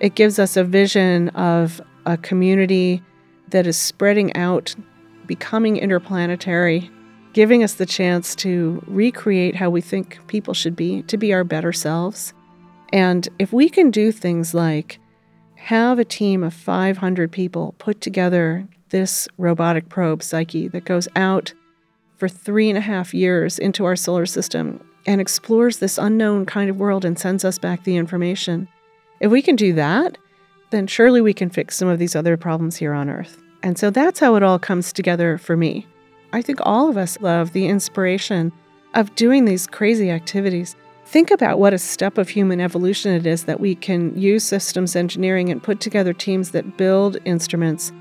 It 0.00 0.14
gives 0.14 0.38
us 0.38 0.56
a 0.56 0.64
vision 0.64 1.28
of 1.30 1.80
a 2.06 2.16
community 2.16 3.02
that 3.48 3.66
is 3.66 3.78
spreading 3.78 4.34
out, 4.34 4.74
becoming 5.26 5.76
interplanetary, 5.76 6.90
giving 7.34 7.62
us 7.62 7.74
the 7.74 7.84
chance 7.84 8.34
to 8.36 8.82
recreate 8.86 9.56
how 9.56 9.68
we 9.68 9.82
think 9.82 10.26
people 10.26 10.54
should 10.54 10.74
be, 10.74 11.02
to 11.02 11.18
be 11.18 11.34
our 11.34 11.44
better 11.44 11.72
selves. 11.72 12.32
And 12.92 13.28
if 13.38 13.52
we 13.52 13.68
can 13.68 13.90
do 13.90 14.10
things 14.10 14.54
like 14.54 14.98
have 15.56 15.98
a 15.98 16.04
team 16.04 16.42
of 16.42 16.54
500 16.54 17.30
people 17.30 17.74
put 17.78 18.00
together 18.00 18.66
this 18.88 19.28
robotic 19.36 19.90
probe, 19.90 20.22
Psyche, 20.22 20.68
that 20.68 20.84
goes 20.84 21.08
out 21.14 21.52
for 22.16 22.28
three 22.28 22.70
and 22.70 22.78
a 22.78 22.82
half 22.82 23.12
years 23.12 23.58
into 23.58 23.84
our 23.84 23.96
solar 23.96 24.24
system 24.24 24.80
and 25.06 25.20
explores 25.20 25.78
this 25.78 25.98
unknown 25.98 26.46
kind 26.46 26.68
of 26.68 26.76
world 26.76 27.04
and 27.04 27.18
sends 27.18 27.44
us 27.44 27.58
back 27.58 27.84
the 27.84 27.96
information. 27.96 28.68
If 29.20 29.30
we 29.30 29.40
can 29.40 29.56
do 29.56 29.72
that, 29.74 30.18
then 30.70 30.86
surely 30.86 31.20
we 31.20 31.32
can 31.32 31.48
fix 31.48 31.76
some 31.76 31.88
of 31.88 31.98
these 31.98 32.16
other 32.16 32.36
problems 32.36 32.76
here 32.76 32.92
on 32.92 33.08
Earth. 33.08 33.40
And 33.62 33.78
so 33.78 33.90
that's 33.90 34.20
how 34.20 34.34
it 34.34 34.42
all 34.42 34.58
comes 34.58 34.92
together 34.92 35.38
for 35.38 35.56
me. 35.56 35.86
I 36.32 36.42
think 36.42 36.58
all 36.62 36.88
of 36.90 36.96
us 36.96 37.20
love 37.20 37.52
the 37.52 37.66
inspiration 37.66 38.52
of 38.94 39.14
doing 39.14 39.44
these 39.44 39.66
crazy 39.66 40.10
activities. 40.10 40.76
Think 41.06 41.30
about 41.30 41.58
what 41.58 41.72
a 41.72 41.78
step 41.78 42.18
of 42.18 42.28
human 42.28 42.60
evolution 42.60 43.12
it 43.12 43.26
is 43.26 43.44
that 43.44 43.60
we 43.60 43.74
can 43.74 44.18
use 44.20 44.42
systems 44.42 44.96
engineering 44.96 45.50
and 45.50 45.62
put 45.62 45.80
together 45.80 46.12
teams 46.12 46.50
that 46.50 46.76
build 46.76 47.16
instruments 47.24 47.92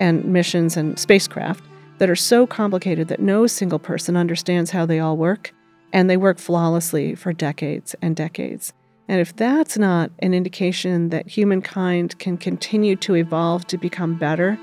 and 0.00 0.24
missions 0.24 0.76
and 0.76 0.98
spacecraft 0.98 1.64
that 1.98 2.10
are 2.10 2.16
so 2.16 2.46
complicated 2.46 3.08
that 3.08 3.20
no 3.20 3.46
single 3.46 3.78
person 3.78 4.16
understands 4.16 4.70
how 4.70 4.86
they 4.86 5.00
all 5.00 5.16
work 5.16 5.52
and 5.94 6.10
they 6.10 6.16
work 6.16 6.38
flawlessly 6.38 7.14
for 7.14 7.32
decades 7.32 7.94
and 8.02 8.16
decades. 8.16 8.72
And 9.06 9.20
if 9.20 9.34
that's 9.36 9.78
not 9.78 10.10
an 10.18 10.34
indication 10.34 11.10
that 11.10 11.28
humankind 11.28 12.18
can 12.18 12.36
continue 12.36 12.96
to 12.96 13.14
evolve 13.14 13.66
to 13.68 13.78
become 13.78 14.18
better, 14.18 14.58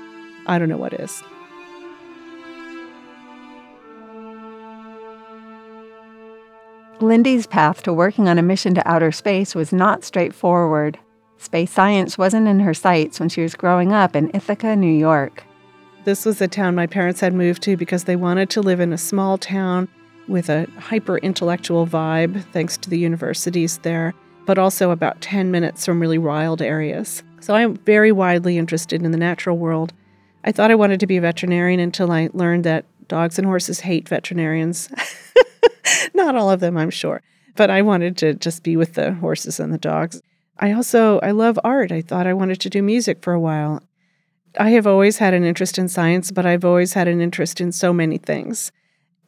I 0.46 0.58
don't 0.58 0.68
know 0.68 0.76
what 0.76 0.92
is. 0.92 1.22
Lindy's 7.00 7.46
path 7.46 7.82
to 7.84 7.92
working 7.92 8.28
on 8.28 8.38
a 8.38 8.42
mission 8.42 8.74
to 8.74 8.88
outer 8.88 9.10
space 9.10 9.54
was 9.54 9.72
not 9.72 10.04
straightforward. 10.04 10.98
Space 11.38 11.72
science 11.72 12.18
wasn't 12.18 12.46
in 12.46 12.60
her 12.60 12.74
sights 12.74 13.18
when 13.18 13.30
she 13.30 13.40
was 13.40 13.54
growing 13.54 13.92
up 13.92 14.14
in 14.14 14.30
Ithaca, 14.34 14.76
New 14.76 14.92
York. 14.92 15.44
This 16.04 16.26
was 16.26 16.42
a 16.42 16.46
town 16.46 16.74
my 16.74 16.86
parents 16.86 17.20
had 17.20 17.32
moved 17.32 17.62
to 17.62 17.76
because 17.76 18.04
they 18.04 18.16
wanted 18.16 18.50
to 18.50 18.60
live 18.60 18.80
in 18.80 18.92
a 18.92 18.98
small 18.98 19.38
town 19.38 19.88
with 20.28 20.48
a 20.48 20.66
hyper 20.78 21.18
intellectual 21.18 21.86
vibe, 21.86 22.44
thanks 22.52 22.76
to 22.78 22.90
the 22.90 22.98
universities 22.98 23.78
there, 23.78 24.14
but 24.46 24.58
also 24.58 24.90
about 24.90 25.20
10 25.20 25.50
minutes 25.50 25.84
from 25.84 26.00
really 26.00 26.18
wild 26.18 26.62
areas. 26.62 27.22
So 27.40 27.54
I'm 27.54 27.76
very 27.78 28.12
widely 28.12 28.58
interested 28.58 29.02
in 29.02 29.10
the 29.10 29.18
natural 29.18 29.58
world. 29.58 29.92
I 30.44 30.52
thought 30.52 30.70
I 30.70 30.76
wanted 30.76 31.00
to 31.00 31.06
be 31.06 31.16
a 31.16 31.20
veterinarian 31.20 31.80
until 31.80 32.10
I 32.10 32.28
learned 32.32 32.64
that 32.64 32.84
dogs 33.08 33.38
and 33.38 33.46
horses 33.46 33.80
hate 33.80 34.08
veterinarians. 34.08 34.88
Not 36.14 36.34
all 36.34 36.50
of 36.50 36.60
them, 36.60 36.76
I'm 36.76 36.90
sure, 36.90 37.22
but 37.56 37.70
I 37.70 37.82
wanted 37.82 38.16
to 38.18 38.34
just 38.34 38.62
be 38.62 38.76
with 38.76 38.94
the 38.94 39.14
horses 39.14 39.60
and 39.60 39.72
the 39.72 39.78
dogs. 39.78 40.22
I 40.58 40.72
also 40.72 41.18
I 41.20 41.32
love 41.32 41.58
art. 41.64 41.90
I 41.90 42.02
thought 42.02 42.26
I 42.26 42.34
wanted 42.34 42.60
to 42.60 42.70
do 42.70 42.82
music 42.82 43.22
for 43.22 43.32
a 43.32 43.40
while. 43.40 43.82
I 44.58 44.70
have 44.70 44.86
always 44.86 45.18
had 45.18 45.34
an 45.34 45.44
interest 45.44 45.78
in 45.78 45.88
science, 45.88 46.30
but 46.30 46.44
I've 46.44 46.64
always 46.64 46.92
had 46.92 47.08
an 47.08 47.20
interest 47.20 47.60
in 47.60 47.72
so 47.72 47.92
many 47.92 48.18
things. 48.18 48.70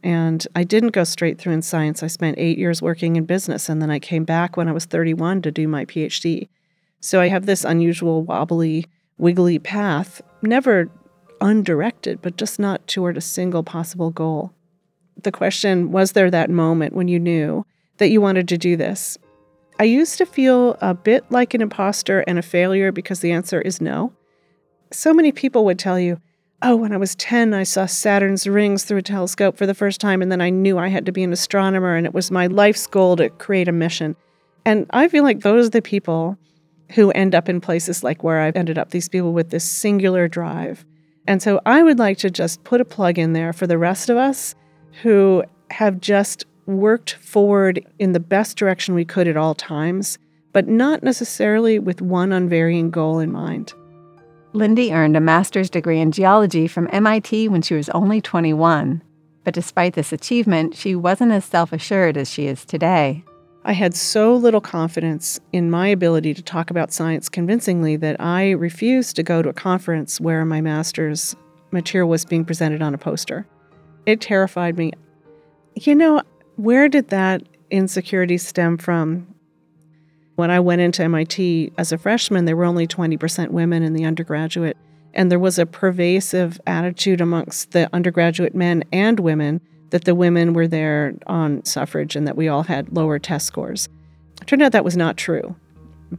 And 0.04 0.46
I 0.54 0.64
didn't 0.64 0.90
go 0.90 1.02
straight 1.02 1.38
through 1.38 1.54
in 1.54 1.62
science. 1.62 2.02
I 2.02 2.08
spent 2.08 2.38
eight 2.38 2.58
years 2.58 2.82
working 2.82 3.16
in 3.16 3.24
business, 3.24 3.70
and 3.70 3.80
then 3.80 3.90
I 3.90 3.98
came 3.98 4.24
back 4.24 4.54
when 4.54 4.68
I 4.68 4.72
was 4.72 4.84
31 4.84 5.40
to 5.42 5.50
do 5.50 5.66
my 5.66 5.86
PhD. 5.86 6.48
So 7.00 7.22
I 7.22 7.28
have 7.28 7.46
this 7.46 7.64
unusual, 7.64 8.22
wobbly, 8.22 8.84
wiggly 9.16 9.58
path, 9.58 10.20
never 10.42 10.90
undirected, 11.40 12.20
but 12.20 12.36
just 12.36 12.58
not 12.58 12.86
toward 12.86 13.16
a 13.16 13.22
single 13.22 13.62
possible 13.62 14.10
goal. 14.10 14.52
The 15.22 15.32
question 15.32 15.90
was 15.90 16.12
there 16.12 16.30
that 16.30 16.50
moment 16.50 16.94
when 16.94 17.08
you 17.08 17.18
knew 17.18 17.64
that 17.96 18.10
you 18.10 18.20
wanted 18.20 18.46
to 18.48 18.58
do 18.58 18.76
this? 18.76 19.16
I 19.78 19.84
used 19.84 20.18
to 20.18 20.26
feel 20.26 20.76
a 20.82 20.92
bit 20.92 21.24
like 21.30 21.54
an 21.54 21.62
imposter 21.62 22.20
and 22.20 22.38
a 22.38 22.42
failure 22.42 22.92
because 22.92 23.20
the 23.20 23.32
answer 23.32 23.60
is 23.60 23.80
no. 23.80 24.12
So 24.92 25.14
many 25.14 25.32
people 25.32 25.64
would 25.64 25.78
tell 25.78 25.98
you, 25.98 26.20
oh, 26.62 26.76
when 26.76 26.92
I 26.92 26.96
was 26.96 27.14
10, 27.16 27.52
I 27.52 27.62
saw 27.62 27.86
Saturn's 27.86 28.46
rings 28.46 28.84
through 28.84 28.98
a 28.98 29.02
telescope 29.02 29.56
for 29.56 29.66
the 29.66 29.74
first 29.74 30.00
time, 30.00 30.22
and 30.22 30.32
then 30.32 30.40
I 30.40 30.50
knew 30.50 30.78
I 30.78 30.88
had 30.88 31.06
to 31.06 31.12
be 31.12 31.22
an 31.22 31.32
astronomer, 31.32 31.94
and 31.94 32.06
it 32.06 32.14
was 32.14 32.30
my 32.30 32.46
life's 32.46 32.86
goal 32.86 33.16
to 33.16 33.28
create 33.28 33.68
a 33.68 33.72
mission. 33.72 34.16
And 34.64 34.86
I 34.90 35.08
feel 35.08 35.24
like 35.24 35.40
those 35.40 35.66
are 35.66 35.70
the 35.70 35.82
people 35.82 36.38
who 36.92 37.10
end 37.10 37.34
up 37.34 37.48
in 37.48 37.60
places 37.60 38.02
like 38.02 38.22
where 38.22 38.40
I've 38.40 38.56
ended 38.56 38.78
up, 38.78 38.90
these 38.90 39.08
people 39.08 39.32
with 39.32 39.50
this 39.50 39.64
singular 39.64 40.28
drive. 40.28 40.84
And 41.26 41.42
so 41.42 41.60
I 41.66 41.82
would 41.82 41.98
like 41.98 42.18
to 42.18 42.30
just 42.30 42.64
put 42.64 42.80
a 42.80 42.84
plug 42.84 43.18
in 43.18 43.32
there 43.32 43.52
for 43.52 43.66
the 43.66 43.78
rest 43.78 44.10
of 44.10 44.16
us 44.16 44.54
who 45.02 45.42
have 45.70 46.00
just 46.00 46.44
worked 46.66 47.14
forward 47.14 47.84
in 47.98 48.12
the 48.12 48.20
best 48.20 48.56
direction 48.56 48.94
we 48.94 49.04
could 49.04 49.28
at 49.28 49.36
all 49.36 49.54
times, 49.54 50.18
but 50.52 50.68
not 50.68 51.02
necessarily 51.02 51.78
with 51.78 52.00
one 52.00 52.32
unvarying 52.32 52.90
goal 52.90 53.18
in 53.18 53.32
mind. 53.32 53.72
Lindy 54.54 54.92
earned 54.92 55.16
a 55.16 55.20
master's 55.20 55.68
degree 55.68 55.98
in 55.98 56.12
geology 56.12 56.68
from 56.68 56.88
MIT 56.92 57.48
when 57.48 57.60
she 57.60 57.74
was 57.74 57.88
only 57.88 58.20
21. 58.20 59.02
But 59.42 59.52
despite 59.52 59.94
this 59.94 60.12
achievement, 60.12 60.76
she 60.76 60.94
wasn't 60.94 61.32
as 61.32 61.44
self 61.44 61.72
assured 61.72 62.16
as 62.16 62.30
she 62.30 62.46
is 62.46 62.64
today. 62.64 63.24
I 63.64 63.72
had 63.72 63.96
so 63.96 64.32
little 64.36 64.60
confidence 64.60 65.40
in 65.52 65.72
my 65.72 65.88
ability 65.88 66.34
to 66.34 66.42
talk 66.42 66.70
about 66.70 66.92
science 66.92 67.28
convincingly 67.28 67.96
that 67.96 68.20
I 68.20 68.52
refused 68.52 69.16
to 69.16 69.24
go 69.24 69.42
to 69.42 69.48
a 69.48 69.54
conference 69.54 70.20
where 70.20 70.44
my 70.44 70.60
master's 70.60 71.34
material 71.72 72.08
was 72.08 72.24
being 72.24 72.44
presented 72.44 72.80
on 72.80 72.94
a 72.94 72.98
poster. 72.98 73.48
It 74.06 74.20
terrified 74.20 74.78
me. 74.78 74.92
You 75.74 75.96
know, 75.96 76.22
where 76.54 76.88
did 76.88 77.08
that 77.08 77.42
insecurity 77.72 78.38
stem 78.38 78.78
from? 78.78 79.33
When 80.36 80.50
I 80.50 80.58
went 80.60 80.80
into 80.80 81.02
MIT 81.04 81.72
as 81.78 81.92
a 81.92 81.98
freshman, 81.98 82.44
there 82.44 82.56
were 82.56 82.64
only 82.64 82.86
20% 82.86 83.50
women 83.50 83.82
in 83.82 83.92
the 83.92 84.04
undergraduate, 84.04 84.76
and 85.12 85.30
there 85.30 85.38
was 85.38 85.58
a 85.58 85.66
pervasive 85.66 86.60
attitude 86.66 87.20
amongst 87.20 87.70
the 87.70 87.88
undergraduate 87.92 88.54
men 88.54 88.82
and 88.92 89.20
women 89.20 89.60
that 89.90 90.04
the 90.04 90.14
women 90.14 90.52
were 90.52 90.66
there 90.66 91.14
on 91.28 91.64
suffrage 91.64 92.16
and 92.16 92.26
that 92.26 92.36
we 92.36 92.48
all 92.48 92.64
had 92.64 92.92
lower 92.92 93.20
test 93.20 93.46
scores. 93.46 93.88
It 94.42 94.48
turned 94.48 94.62
out 94.62 94.72
that 94.72 94.84
was 94.84 94.96
not 94.96 95.16
true, 95.16 95.54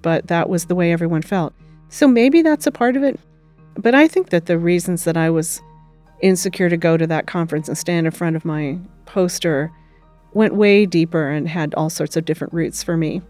but 0.01 0.28
that 0.28 0.47
was 0.47 0.65
the 0.65 0.75
way 0.75 0.93
everyone 0.93 1.21
felt. 1.21 1.54
So 1.89 2.08
maybe 2.08 2.41
that's 2.41 2.67
a 2.67 2.71
part 2.71 2.95
of 2.95 3.04
it. 3.04 3.19
But 3.75 3.93
I 3.93 4.08
think 4.08 4.30
that 4.30 4.45
the 4.45 4.58
reasons 4.58 5.04
that 5.04 5.17
I 5.17 5.30
was 5.30 5.62
insecure 6.21 6.69
to 6.69 6.78
go 6.78 6.95
to 6.95 7.06
that 7.08 7.28
conference 7.28 7.67
and 7.67 7.78
stand 7.78 8.08
in 8.08 8.12
front 8.12 8.38
of 8.38 8.45
my 8.45 8.78
poster 9.06 9.73
went 10.34 10.56
way 10.56 10.86
deeper 10.86 11.30
and 11.30 11.49
had 11.49 11.73
all 11.75 11.89
sorts 11.89 12.15
of 12.15 12.23
different 12.23 12.54
roots 12.54 12.82
for 12.82 12.95
me. 12.95 13.21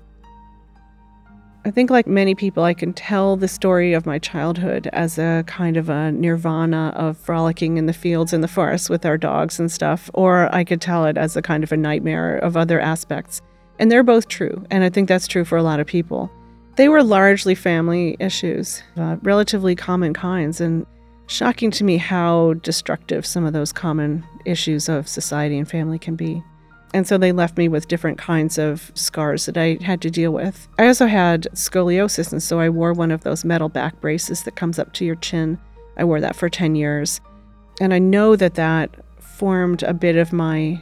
I 1.66 1.72
think, 1.72 1.90
like 1.90 2.06
many 2.06 2.36
people, 2.36 2.64
I 2.64 2.76
can 2.76 2.94
tell 2.94 3.36
the 3.38 3.48
story 3.48 3.94
of 3.94 4.06
my 4.06 4.20
childhood 4.20 4.88
as 4.94 5.18
a 5.18 5.44
kind 5.48 5.78
of 5.78 5.90
a 5.90 6.12
nirvana 6.12 6.94
of 6.96 7.18
frolicking 7.18 7.78
in 7.78 7.88
the 7.88 7.94
fields 7.94 8.34
and 8.34 8.44
the 8.44 8.48
forests 8.48 8.88
with 8.88 9.04
our 9.04 9.18
dogs 9.18 9.60
and 9.60 9.72
stuff, 9.72 10.12
or 10.14 10.54
I 10.54 10.64
could 10.64 10.80
tell 10.80 11.06
it 11.06 11.18
as 11.18 11.36
a 11.36 11.42
kind 11.42 11.64
of 11.64 11.72
a 11.72 11.78
nightmare 11.78 12.38
of 12.38 12.56
other 12.56 12.80
aspects. 12.80 13.42
And 13.80 13.92
they're 13.92 14.04
both 14.04 14.28
true, 14.28 14.64
and 14.70 14.84
I 14.84 14.90
think 14.90 15.10
that's 15.10 15.28
true 15.28 15.44
for 15.44 15.58
a 15.58 15.64
lot 15.64 15.80
of 15.80 15.88
people. 15.88 16.30
They 16.76 16.88
were 16.88 17.02
largely 17.02 17.56
family 17.56 18.16
issues, 18.20 18.84
uh, 18.96 19.18
relatively 19.24 19.76
common 19.76 20.14
kinds, 20.14 20.62
and 20.62 20.86
shocking 21.26 21.72
to 21.72 21.84
me 21.84 21.98
how 21.98 22.54
destructive 22.62 23.26
some 23.26 23.44
of 23.44 23.54
those 23.54 23.72
common 23.72 24.24
issues 24.46 24.88
of 24.88 25.08
society 25.08 25.58
and 25.58 25.68
family 25.68 25.98
can 25.98 26.16
be. 26.16 26.44
And 26.96 27.06
so 27.06 27.18
they 27.18 27.34
left 27.34 27.58
me 27.58 27.68
with 27.68 27.90
different 27.90 28.18
kinds 28.18 28.58
of 28.58 28.90
scars 28.96 29.48
that 29.48 29.58
I 29.58 29.78
had 29.82 30.02
to 30.04 30.10
deal 30.10 30.32
with. 30.32 30.70
I 30.80 30.88
also 30.88 31.08
had 31.08 31.44
scoliosis, 31.54 32.32
and 32.32 32.42
so 32.42 32.62
I 32.62 32.70
wore 32.70 32.94
one 32.94 33.12
of 33.12 33.26
those 33.26 33.44
metal 33.44 33.68
back 33.68 34.00
braces 34.00 34.44
that 34.44 34.56
comes 34.56 34.80
up 34.80 34.94
to 34.94 35.04
your 35.04 35.16
chin. 35.16 35.60
I 35.98 36.06
wore 36.06 36.22
that 36.22 36.38
for 36.38 36.48
10 36.48 36.74
years. 36.76 37.20
And 37.82 37.94
I 37.94 38.00
know 38.00 38.38
that 38.38 38.54
that 38.54 38.92
formed 39.20 39.84
a 39.84 39.94
bit 39.94 40.16
of 40.16 40.32
my 40.32 40.82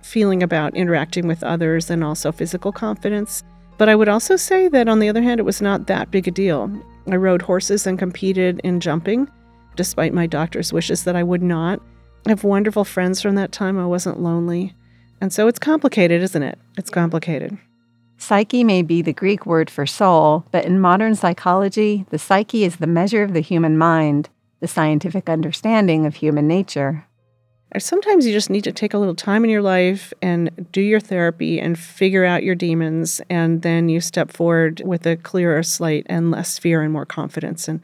feeling 0.00 0.44
about 0.44 0.76
interacting 0.76 1.26
with 1.26 1.42
others 1.42 1.90
and 1.90 2.04
also 2.04 2.30
physical 2.30 2.70
confidence. 2.70 3.42
But 3.78 3.88
I 3.88 3.96
would 3.96 4.08
also 4.08 4.36
say 4.36 4.68
that, 4.68 4.86
on 4.86 5.00
the 5.00 5.08
other 5.08 5.22
hand, 5.22 5.40
it 5.40 5.44
was 5.44 5.60
not 5.60 5.88
that 5.88 6.12
big 6.12 6.28
a 6.28 6.30
deal. 6.30 6.70
I 7.10 7.16
rode 7.16 7.42
horses 7.42 7.84
and 7.84 7.98
competed 7.98 8.60
in 8.62 8.78
jumping, 8.78 9.28
despite 9.74 10.14
my 10.14 10.28
doctor's 10.28 10.72
wishes 10.72 11.02
that 11.02 11.16
I 11.16 11.24
would 11.24 11.42
not. 11.42 11.82
I 12.28 12.30
have 12.30 12.44
wonderful 12.44 12.84
friends 12.84 13.20
from 13.20 13.34
that 13.34 13.50
time. 13.50 13.76
I 13.76 13.86
wasn't 13.86 14.20
lonely. 14.20 14.76
And 15.22 15.32
so 15.32 15.46
it's 15.46 15.60
complicated, 15.60 16.20
isn't 16.20 16.42
it? 16.42 16.58
It's 16.76 16.90
complicated. 16.90 17.56
Psyche 18.18 18.64
may 18.64 18.82
be 18.82 19.02
the 19.02 19.12
Greek 19.12 19.46
word 19.46 19.70
for 19.70 19.86
soul, 19.86 20.44
but 20.50 20.64
in 20.64 20.80
modern 20.80 21.14
psychology, 21.14 22.04
the 22.10 22.18
psyche 22.18 22.64
is 22.64 22.76
the 22.76 22.88
measure 22.88 23.22
of 23.22 23.32
the 23.32 23.40
human 23.40 23.78
mind, 23.78 24.30
the 24.58 24.66
scientific 24.66 25.28
understanding 25.28 26.06
of 26.06 26.16
human 26.16 26.48
nature. 26.48 27.06
Uh, 27.72 27.78
sometimes 27.78 28.26
you 28.26 28.32
just 28.32 28.50
need 28.50 28.64
to 28.64 28.72
take 28.72 28.94
a 28.94 28.98
little 28.98 29.14
time 29.14 29.44
in 29.44 29.50
your 29.50 29.62
life 29.62 30.12
and 30.20 30.66
do 30.72 30.80
your 30.80 30.98
therapy 30.98 31.60
and 31.60 31.78
figure 31.78 32.24
out 32.24 32.42
your 32.42 32.56
demons, 32.56 33.20
and 33.30 33.62
then 33.62 33.88
you 33.88 34.00
step 34.00 34.32
forward 34.32 34.82
with 34.84 35.06
a 35.06 35.16
clearer 35.16 35.62
slate 35.62 36.04
and 36.08 36.32
less 36.32 36.58
fear 36.58 36.82
and 36.82 36.92
more 36.92 37.06
confidence. 37.06 37.68
And 37.68 37.80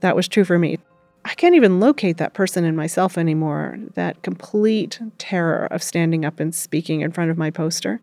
that 0.00 0.16
was 0.16 0.26
true 0.26 0.44
for 0.44 0.58
me. 0.58 0.78
I 1.28 1.34
can't 1.34 1.54
even 1.54 1.78
locate 1.78 2.16
that 2.16 2.32
person 2.32 2.64
in 2.64 2.74
myself 2.74 3.18
anymore. 3.18 3.78
That 3.92 4.22
complete 4.22 4.98
terror 5.18 5.66
of 5.66 5.82
standing 5.82 6.24
up 6.24 6.40
and 6.40 6.54
speaking 6.54 7.02
in 7.02 7.12
front 7.12 7.30
of 7.30 7.36
my 7.36 7.50
poster. 7.50 8.00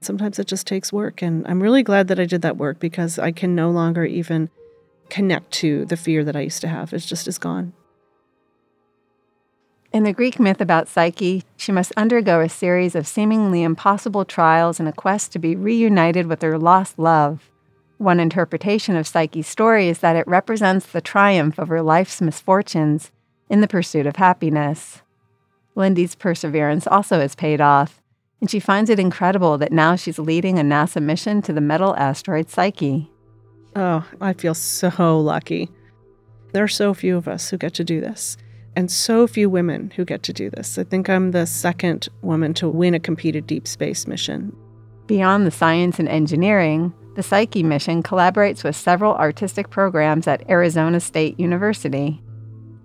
Sometimes 0.00 0.38
it 0.38 0.46
just 0.46 0.64
takes 0.64 0.92
work. 0.92 1.22
And 1.22 1.44
I'm 1.48 1.60
really 1.60 1.82
glad 1.82 2.06
that 2.06 2.20
I 2.20 2.24
did 2.24 2.42
that 2.42 2.56
work 2.56 2.78
because 2.78 3.18
I 3.18 3.32
can 3.32 3.56
no 3.56 3.70
longer 3.70 4.04
even 4.04 4.48
connect 5.10 5.50
to 5.54 5.86
the 5.86 5.96
fear 5.96 6.22
that 6.22 6.36
I 6.36 6.42
used 6.42 6.60
to 6.60 6.68
have. 6.68 6.92
It 6.92 7.00
just 7.00 7.26
is 7.26 7.36
gone. 7.36 7.72
In 9.92 10.04
the 10.04 10.12
Greek 10.12 10.38
myth 10.38 10.60
about 10.60 10.86
Psyche, 10.86 11.42
she 11.56 11.72
must 11.72 11.92
undergo 11.96 12.40
a 12.40 12.48
series 12.48 12.94
of 12.94 13.08
seemingly 13.08 13.64
impossible 13.64 14.24
trials 14.24 14.78
in 14.78 14.86
a 14.86 14.92
quest 14.92 15.32
to 15.32 15.40
be 15.40 15.56
reunited 15.56 16.26
with 16.26 16.42
her 16.42 16.58
lost 16.58 16.96
love. 16.96 17.50
One 17.98 18.20
interpretation 18.20 18.94
of 18.96 19.06
Psyche's 19.06 19.46
story 19.46 19.88
is 19.88 20.00
that 20.00 20.16
it 20.16 20.28
represents 20.28 20.86
the 20.86 21.00
triumph 21.00 21.58
over 21.58 21.80
life's 21.80 22.20
misfortunes 22.20 23.10
in 23.48 23.62
the 23.62 23.68
pursuit 23.68 24.06
of 24.06 24.16
happiness. 24.16 25.02
Lindy's 25.74 26.14
perseverance 26.14 26.86
also 26.86 27.20
has 27.20 27.34
paid 27.34 27.60
off, 27.60 28.02
and 28.40 28.50
she 28.50 28.60
finds 28.60 28.90
it 28.90 28.98
incredible 28.98 29.56
that 29.58 29.72
now 29.72 29.96
she's 29.96 30.18
leading 30.18 30.58
a 30.58 30.62
NASA 30.62 31.02
mission 31.02 31.40
to 31.42 31.52
the 31.52 31.60
metal 31.60 31.96
asteroid 31.96 32.50
Psyche. 32.50 33.10
Oh, 33.74 34.06
I 34.20 34.34
feel 34.34 34.54
so 34.54 35.18
lucky. 35.18 35.70
There 36.52 36.64
are 36.64 36.68
so 36.68 36.92
few 36.92 37.16
of 37.16 37.28
us 37.28 37.48
who 37.50 37.56
get 37.56 37.74
to 37.74 37.84
do 37.84 38.00
this, 38.00 38.36
and 38.74 38.90
so 38.90 39.26
few 39.26 39.48
women 39.48 39.90
who 39.96 40.04
get 40.04 40.22
to 40.24 40.32
do 40.34 40.50
this. 40.50 40.78
I 40.78 40.84
think 40.84 41.08
I'm 41.08 41.30
the 41.30 41.46
second 41.46 42.08
woman 42.20 42.52
to 42.54 42.68
win 42.68 42.94
a 42.94 43.00
competed 43.00 43.46
deep 43.46 43.66
space 43.66 44.06
mission. 44.06 44.54
Beyond 45.06 45.46
the 45.46 45.50
science 45.50 45.98
and 45.98 46.08
engineering, 46.08 46.92
the 47.16 47.22
Psyche 47.22 47.62
mission 47.62 48.02
collaborates 48.02 48.62
with 48.62 48.76
several 48.76 49.14
artistic 49.14 49.70
programs 49.70 50.26
at 50.26 50.48
Arizona 50.50 51.00
State 51.00 51.40
University. 51.40 52.22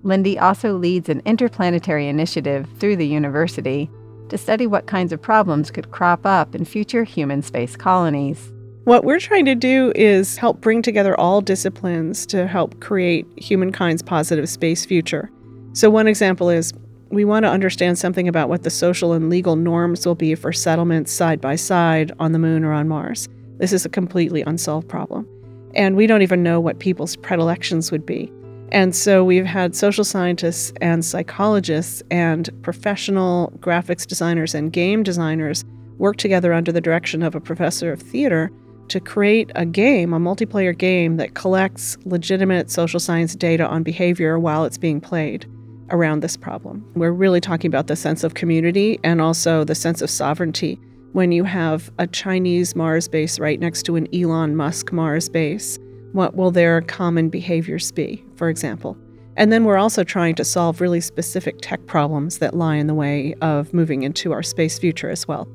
Lindy 0.04 0.40
also 0.40 0.74
leads 0.74 1.10
an 1.10 1.22
interplanetary 1.26 2.08
initiative 2.08 2.66
through 2.80 2.96
the 2.96 3.06
university 3.06 3.90
to 4.30 4.38
study 4.38 4.66
what 4.66 4.88
kinds 4.88 5.12
of 5.12 5.22
problems 5.22 5.70
could 5.70 5.92
crop 5.92 6.26
up 6.26 6.56
in 6.56 6.64
future 6.64 7.04
human 7.04 7.42
space 7.42 7.76
colonies. 7.76 8.54
What 8.86 9.04
we're 9.04 9.20
trying 9.20 9.46
to 9.46 9.54
do 9.54 9.92
is 9.96 10.38
help 10.38 10.62
bring 10.62 10.82
together 10.82 11.20
all 11.20 11.42
disciplines 11.42 12.26
to 12.28 12.48
help 12.48 12.80
create 12.80 13.28
humankind's 13.36 14.02
positive 14.02 14.48
space 14.50 14.86
future. 14.86 15.30
So, 15.74 15.90
one 15.90 16.08
example 16.08 16.50
is 16.50 16.74
we 17.10 17.26
want 17.26 17.44
to 17.44 17.50
understand 17.50 18.00
something 18.00 18.30
about 18.30 18.48
what 18.48 18.64
the 18.64 18.70
social 18.70 19.12
and 19.12 19.30
legal 19.30 19.58
norms 19.58 20.06
will 20.06 20.16
be 20.16 20.36
for 20.36 20.54
settlements 20.54 21.12
side 21.12 21.42
by 21.42 21.58
side 21.58 22.14
on 22.18 22.32
the 22.32 22.40
moon 22.40 22.64
or 22.64 22.72
on 22.72 22.88
Mars. 22.88 23.28
This 23.62 23.74
is 23.74 23.86
a 23.86 23.90
completely 23.90 24.42
unsolved 24.42 24.90
problem. 24.90 25.28
And 25.76 25.96
we 25.96 26.08
don't 26.08 26.24
even 26.24 26.42
know 26.42 26.60
what 26.60 26.80
people's 26.80 27.16
predilections 27.16 27.92
would 27.92 28.08
be. 28.08 28.32
And 28.72 28.96
so 28.96 29.24
we've 29.24 29.46
had 29.46 29.76
social 29.76 30.04
scientists 30.04 30.74
and 30.82 31.06
psychologists 31.06 32.02
and 32.10 32.50
professional 32.64 33.54
graphics 33.60 34.08
designers 34.08 34.56
and 34.56 34.74
game 34.74 35.04
designers 35.04 35.64
work 36.00 36.18
together 36.18 36.54
under 36.54 36.72
the 36.72 36.82
direction 36.82 37.22
of 37.22 37.36
a 37.36 37.40
professor 37.40 37.92
of 37.92 38.02
theater 38.02 38.52
to 38.88 39.00
create 39.00 39.52
a 39.54 39.68
game, 39.68 40.12
a 40.12 40.20
multiplayer 40.20 40.76
game 40.76 41.18
that 41.18 41.36
collects 41.36 42.00
legitimate 42.06 42.72
social 42.72 43.00
science 43.00 43.36
data 43.36 43.68
on 43.68 43.84
behavior 43.84 44.40
while 44.40 44.66
it's 44.66 44.80
being 44.80 45.00
played 45.00 45.46
around 45.92 46.22
this 46.22 46.36
problem. 46.36 46.84
We're 46.96 47.12
really 47.12 47.40
talking 47.40 47.70
about 47.70 47.86
the 47.86 47.96
sense 47.96 48.24
of 48.24 48.34
community 48.34 49.00
and 49.04 49.22
also 49.22 49.64
the 49.64 49.76
sense 49.76 50.02
of 50.02 50.10
sovereignty 50.10 50.80
when 51.14 51.32
you 51.32 51.44
have 51.44 51.92
a 52.00 52.08
Chinese 52.08 52.76
Mars 52.76 53.08
base 53.08 53.40
right 53.40 53.60
next 53.60 53.84
to 53.84 53.96
an 53.96 54.08
Elon 54.16 54.56
Musk 54.56 54.92
Mars 54.92 55.28
base? 55.30 55.78
What 56.14 56.36
will 56.36 56.52
their 56.52 56.82
common 56.82 57.30
behaviors 57.30 57.92
be, 57.92 58.24
for 58.36 58.50
example? 58.50 58.98
And 59.38 59.52
then 59.52 59.64
we're 59.64 59.78
also 59.78 60.04
trying 60.04 60.36
to 60.36 60.46
solve 60.46 60.82
really 60.82 61.02
specific 61.02 61.58
tech 61.62 61.86
problems 61.86 62.40
that 62.40 62.54
lie 62.54 62.76
in 62.76 62.88
the 62.88 62.94
way 62.94 63.34
of 63.42 63.74
moving 63.74 64.04
into 64.04 64.32
our 64.32 64.44
space 64.44 64.78
future 64.78 65.10
as 65.10 65.28
well. 65.28 65.48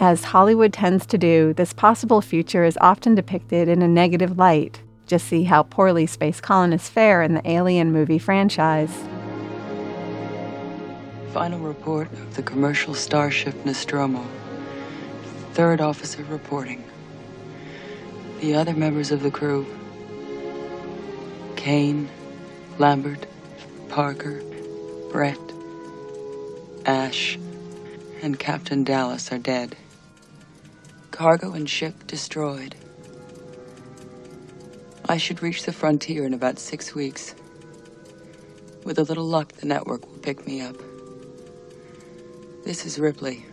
As 0.00 0.24
Hollywood 0.24 0.72
tends 0.72 1.06
to 1.06 1.18
do, 1.18 1.52
this 1.54 1.72
possible 1.72 2.20
future 2.20 2.64
is 2.64 2.78
often 2.80 3.14
depicted 3.14 3.68
in 3.68 3.82
a 3.82 3.88
negative 3.88 4.38
light, 4.38 4.80
Just 5.10 5.26
see 5.26 5.42
how 5.42 5.64
poorly 5.64 6.06
space 6.06 6.40
colonists 6.40 6.88
fare 6.88 7.20
in 7.20 7.34
the 7.34 7.50
Alien 7.50 7.90
movie 7.90 8.20
franchise. 8.20 8.92
Final 11.32 11.58
report 11.58 12.12
of 12.12 12.36
the 12.36 12.44
commercial 12.44 12.94
starship 12.94 13.66
Nostromo. 13.66 14.24
Third 15.54 15.80
officer 15.80 16.22
reporting. 16.24 16.84
The 18.40 18.54
other 18.54 18.72
members 18.72 19.10
of 19.10 19.22
the 19.22 19.30
crew 19.30 19.66
Kane, 21.56 22.08
Lambert, 22.78 23.26
Parker, 23.88 24.40
Brett, 25.10 25.38
Ash, 26.86 27.38
and 28.22 28.38
Captain 28.38 28.84
Dallas 28.84 29.30
are 29.32 29.38
dead. 29.38 29.76
Cargo 31.10 31.52
and 31.52 31.68
ship 31.68 32.06
destroyed. 32.06 32.74
I 35.08 35.16
should 35.16 35.42
reach 35.42 35.64
the 35.64 35.72
frontier 35.72 36.24
in 36.24 36.32
about 36.32 36.58
six 36.58 36.94
weeks. 36.94 37.34
With 38.84 38.98
a 38.98 39.02
little 39.02 39.26
luck, 39.26 39.52
the 39.54 39.66
network 39.66 40.06
will 40.06 40.18
pick 40.18 40.46
me 40.46 40.60
up. 40.60 40.76
This 42.64 42.86
is 42.86 42.98
Ripley, 42.98 43.44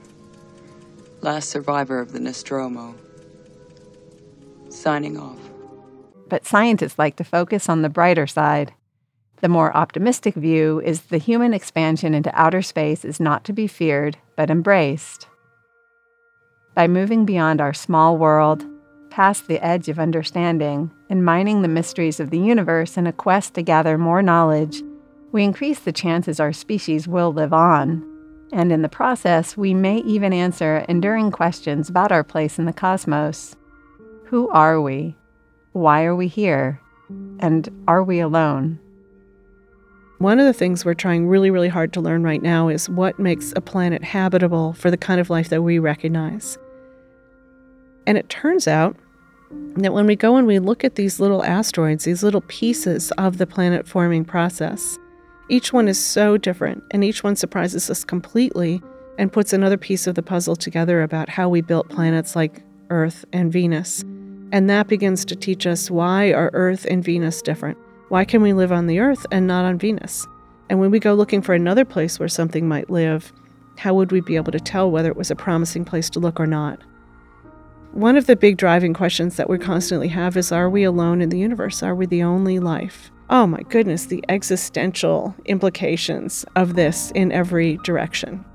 last 1.22 1.50
survivor 1.50 2.00
of 2.00 2.12
the 2.12 2.20
Nostromo. 2.20 2.96
Signing 4.70 5.18
off. 5.18 5.40
But 6.28 6.46
scientists 6.46 7.00
like 7.00 7.16
to 7.18 7.24
focus 7.24 7.70
on 7.70 7.82
the 7.82 7.90
brighter 7.90 8.28
side. 8.28 8.74
The 9.42 9.50
more 9.50 9.76
optimistic 9.76 10.36
view 10.36 10.82
is 10.82 11.04
the 11.04 11.18
human 11.18 11.54
expansion 11.54 12.14
into 12.14 12.32
outer 12.40 12.62
space 12.62 13.06
is 13.06 13.20
not 13.20 13.44
to 13.46 13.54
be 13.54 13.68
feared, 13.68 14.18
but 14.36 14.50
embraced. 14.50 15.28
By 16.76 16.88
moving 16.88 17.26
beyond 17.26 17.62
our 17.62 17.74
small 17.74 18.18
world, 18.18 18.66
past 19.10 19.48
the 19.48 19.64
edge 19.64 19.90
of 19.90 20.00
understanding, 20.00 20.92
and 21.10 21.26
mining 21.26 21.62
the 21.62 21.68
mysteries 21.68 22.20
of 22.20 22.30
the 22.30 22.40
universe 22.40 22.98
in 22.98 23.08
a 23.08 23.14
quest 23.14 23.54
to 23.56 23.64
gather 23.64 23.98
more 23.98 24.22
knowledge, 24.22 24.84
we 25.32 25.44
increase 25.44 25.80
the 25.80 25.92
chances 25.92 26.40
our 26.40 26.54
species 26.54 27.08
will 27.08 27.34
live 27.34 27.54
on. 27.54 28.17
And 28.52 28.72
in 28.72 28.82
the 28.82 28.90
process, 28.90 29.58
we 29.58 29.74
may 29.74 29.98
even 30.00 30.32
answer 30.34 30.86
enduring 30.88 31.32
questions 31.32 31.90
about 31.90 32.12
our 32.12 32.24
place 32.24 32.58
in 32.58 32.66
the 32.66 32.74
cosmos. 32.74 33.56
Who 34.26 34.50
are 34.50 34.82
we? 34.82 35.16
Why 35.74 36.06
are 36.06 36.16
we 36.16 36.28
here? 36.28 36.82
And 37.40 37.70
are 37.88 38.04
we 38.04 38.20
alone? 38.20 38.80
One 40.20 40.40
of 40.40 40.46
the 40.46 40.54
things 40.54 40.84
we're 40.84 40.96
trying 40.96 41.28
really, 41.28 41.52
really 41.52 41.68
hard 41.68 41.94
to 41.94 42.02
learn 42.02 42.24
right 42.24 42.42
now 42.42 42.70
is 42.70 42.90
what 42.90 43.20
makes 43.20 43.54
a 43.56 43.62
planet 43.62 44.04
habitable 44.04 44.74
for 44.74 44.90
the 44.90 44.98
kind 44.98 45.22
of 45.22 45.30
life 45.30 45.50
that 45.50 45.62
we 45.62 45.78
recognize. 45.78 46.58
And 48.08 48.18
it 48.18 48.30
turns 48.30 48.68
out 48.68 48.96
that 49.76 49.94
when 49.94 50.08
we 50.08 50.16
go 50.16 50.36
and 50.38 50.48
we 50.48 50.60
look 50.60 50.84
at 50.84 50.96
these 50.96 51.20
little 51.20 51.44
asteroids, 51.44 52.06
these 52.06 52.24
little 52.24 52.42
pieces 52.42 53.12
of 53.12 53.38
the 53.38 53.46
planet 53.46 53.88
forming 53.88 54.26
process, 54.26 54.98
each 55.50 55.72
one 55.72 55.88
is 55.88 56.04
so 56.04 56.38
different, 56.38 56.84
and 56.92 57.04
each 57.04 57.24
one 57.24 57.36
surprises 57.36 57.90
us 57.90 58.04
completely 58.04 58.82
and 59.18 59.32
puts 59.32 59.54
another 59.54 59.78
piece 59.78 60.06
of 60.06 60.16
the 60.16 60.22
puzzle 60.22 60.56
together 60.56 61.02
about 61.02 61.30
how 61.30 61.48
we 61.48 61.62
built 61.62 61.90
planets 61.90 62.36
like 62.36 62.62
Earth 62.90 63.26
and 63.34 63.52
Venus. 63.52 64.04
And 64.52 64.70
that 64.70 64.88
begins 64.88 65.26
to 65.26 65.36
teach 65.36 65.66
us 65.66 65.90
why 65.90 66.32
are 66.32 66.52
Earth 66.54 66.86
and 66.90 67.04
Venus 67.04 67.42
different? 67.42 67.78
Why 68.10 68.26
can 68.26 68.42
we 68.42 68.54
live 68.54 68.72
on 68.72 68.88
the 68.88 69.00
Earth 69.00 69.26
and 69.32 69.48
not 69.48 69.66
on 69.66 69.78
Venus? 69.78 70.28
And 70.70 70.80
when 70.80 70.92
we 70.92 71.00
go 71.00 71.14
looking 71.14 71.42
for 71.42 71.54
another 71.54 71.86
place 71.86 72.20
where 72.20 72.30
something 72.30 72.68
might 72.68 72.90
live, 72.90 73.32
how 73.78 73.94
would 73.94 74.12
we 74.12 74.22
be 74.22 74.36
able 74.36 74.52
to 74.52 74.60
tell 74.60 74.90
whether 74.92 75.10
it 75.10 75.18
was 75.18 75.32
a 75.32 75.36
promising 75.36 75.86
place 75.86 76.10
to 76.12 76.20
look 76.20 76.40
or 76.40 76.48
not? 76.48 76.82
One 77.94 78.18
of 78.18 78.28
the 78.28 78.36
big 78.36 78.58
driving 78.58 78.94
questions 78.94 79.38
that 79.38 79.50
we 79.50 79.58
constantly 79.58 80.10
have 80.10 80.36
is 80.38 80.52
Are 80.52 80.70
we 80.70 80.84
alone 80.84 81.22
in 81.22 81.30
the 81.30 81.40
universe? 81.40 81.82
Are 81.82 81.96
we 81.96 82.06
the 82.06 82.24
only 82.24 82.60
life? 82.60 83.12
Oh 83.30 83.46
my 83.46 83.62
goodness, 83.64 84.06
the 84.06 84.24
existential 84.30 85.36
implications 85.46 86.46
of 86.56 86.76
this 86.76 87.12
in 87.12 87.34
every 87.34 87.76
direction. 87.84 88.46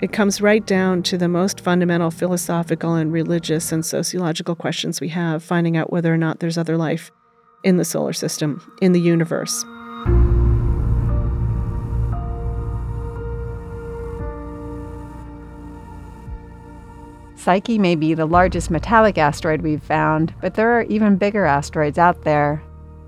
It 0.00 0.12
comes 0.12 0.40
right 0.40 0.66
down 0.66 1.02
to 1.04 1.18
the 1.18 1.28
most 1.28 1.60
fundamental 1.60 2.10
philosophical 2.10 2.94
and 2.94 3.12
religious 3.12 3.72
and 3.72 3.84
sociological 3.84 4.54
questions 4.54 5.02
we 5.02 5.08
have, 5.08 5.42
finding 5.42 5.76
out 5.76 5.92
whether 5.92 6.12
or 6.12 6.16
not 6.16 6.40
there's 6.40 6.56
other 6.56 6.78
life 6.78 7.12
in 7.62 7.76
the 7.76 7.84
solar 7.84 8.14
system, 8.14 8.62
in 8.80 8.92
the 8.92 9.00
universe. 9.00 9.64
Psyche 17.34 17.78
may 17.78 17.94
be 17.94 18.14
the 18.14 18.26
largest 18.26 18.70
metallic 18.70 19.18
asteroid 19.18 19.60
we've 19.60 19.82
found, 19.82 20.34
but 20.40 20.54
there 20.54 20.72
are 20.72 20.82
even 20.84 21.16
bigger 21.16 21.44
asteroids 21.44 21.98
out 21.98 22.24
there. 22.24 22.62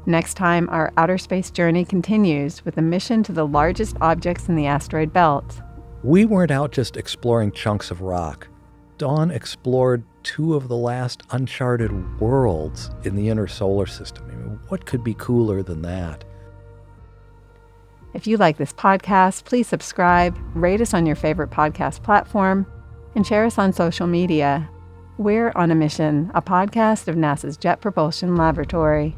Next 0.09 0.39
time, 0.39 0.71
our 0.71 0.91
outer 0.97 1.19
space 1.19 1.51
journey 1.51 1.85
continues 1.85 2.65
with 2.65 2.79
a 2.79 2.83
mission 2.83 3.23
to 3.25 3.33
the 3.33 3.47
largest 3.47 3.95
objects 4.01 4.49
in 4.49 4.57
the 4.57 4.65
asteroid 4.65 5.13
belt. 5.13 5.61
We 6.03 6.25
weren't 6.25 6.51
out 6.51 6.73
just 6.73 6.97
exploring 6.97 7.53
chunks 7.53 7.91
of 7.91 8.01
rock. 8.01 8.49
Dawn 8.97 9.31
explored 9.31 10.03
two 10.23 10.55
of 10.55 10.69
the 10.69 10.79
last 10.79 11.25
uncharted 11.33 12.19
worlds 12.23 12.91
in 13.05 13.17
the 13.17 13.29
inner 13.29 13.47
solar 13.47 13.85
system. 13.85 14.25
I 14.31 14.35
mean, 14.37 14.59
what 14.69 14.87
could 14.87 15.05
be 15.05 15.13
cooler 15.13 15.63
than 15.63 15.83
that? 15.83 16.25
If 18.15 18.27
you 18.27 18.39
like 18.39 18.57
this 18.57 18.73
podcast, 18.73 19.45
please 19.45 19.69
subscribe, 19.69 20.35
rate 20.55 20.81
us 20.81 20.95
on 20.95 21.05
your 21.05 21.17
favorite 21.17 21.51
podcast 21.51 22.03
platform, 22.03 22.67
and 23.15 23.27
share 23.27 23.45
us 23.45 23.59
on 23.59 23.75
social 23.75 24.07
media. 24.07 24.71
We're 25.19 25.53
on 25.55 25.71
a 25.71 25.75
mission, 25.75 26.31
a 26.35 26.41
podcast 26.41 27.09
of 27.09 27.15
NASA's 27.15 27.59
Jet 27.59 27.83
Propulsion 27.83 28.37
Laboratory. 28.37 29.15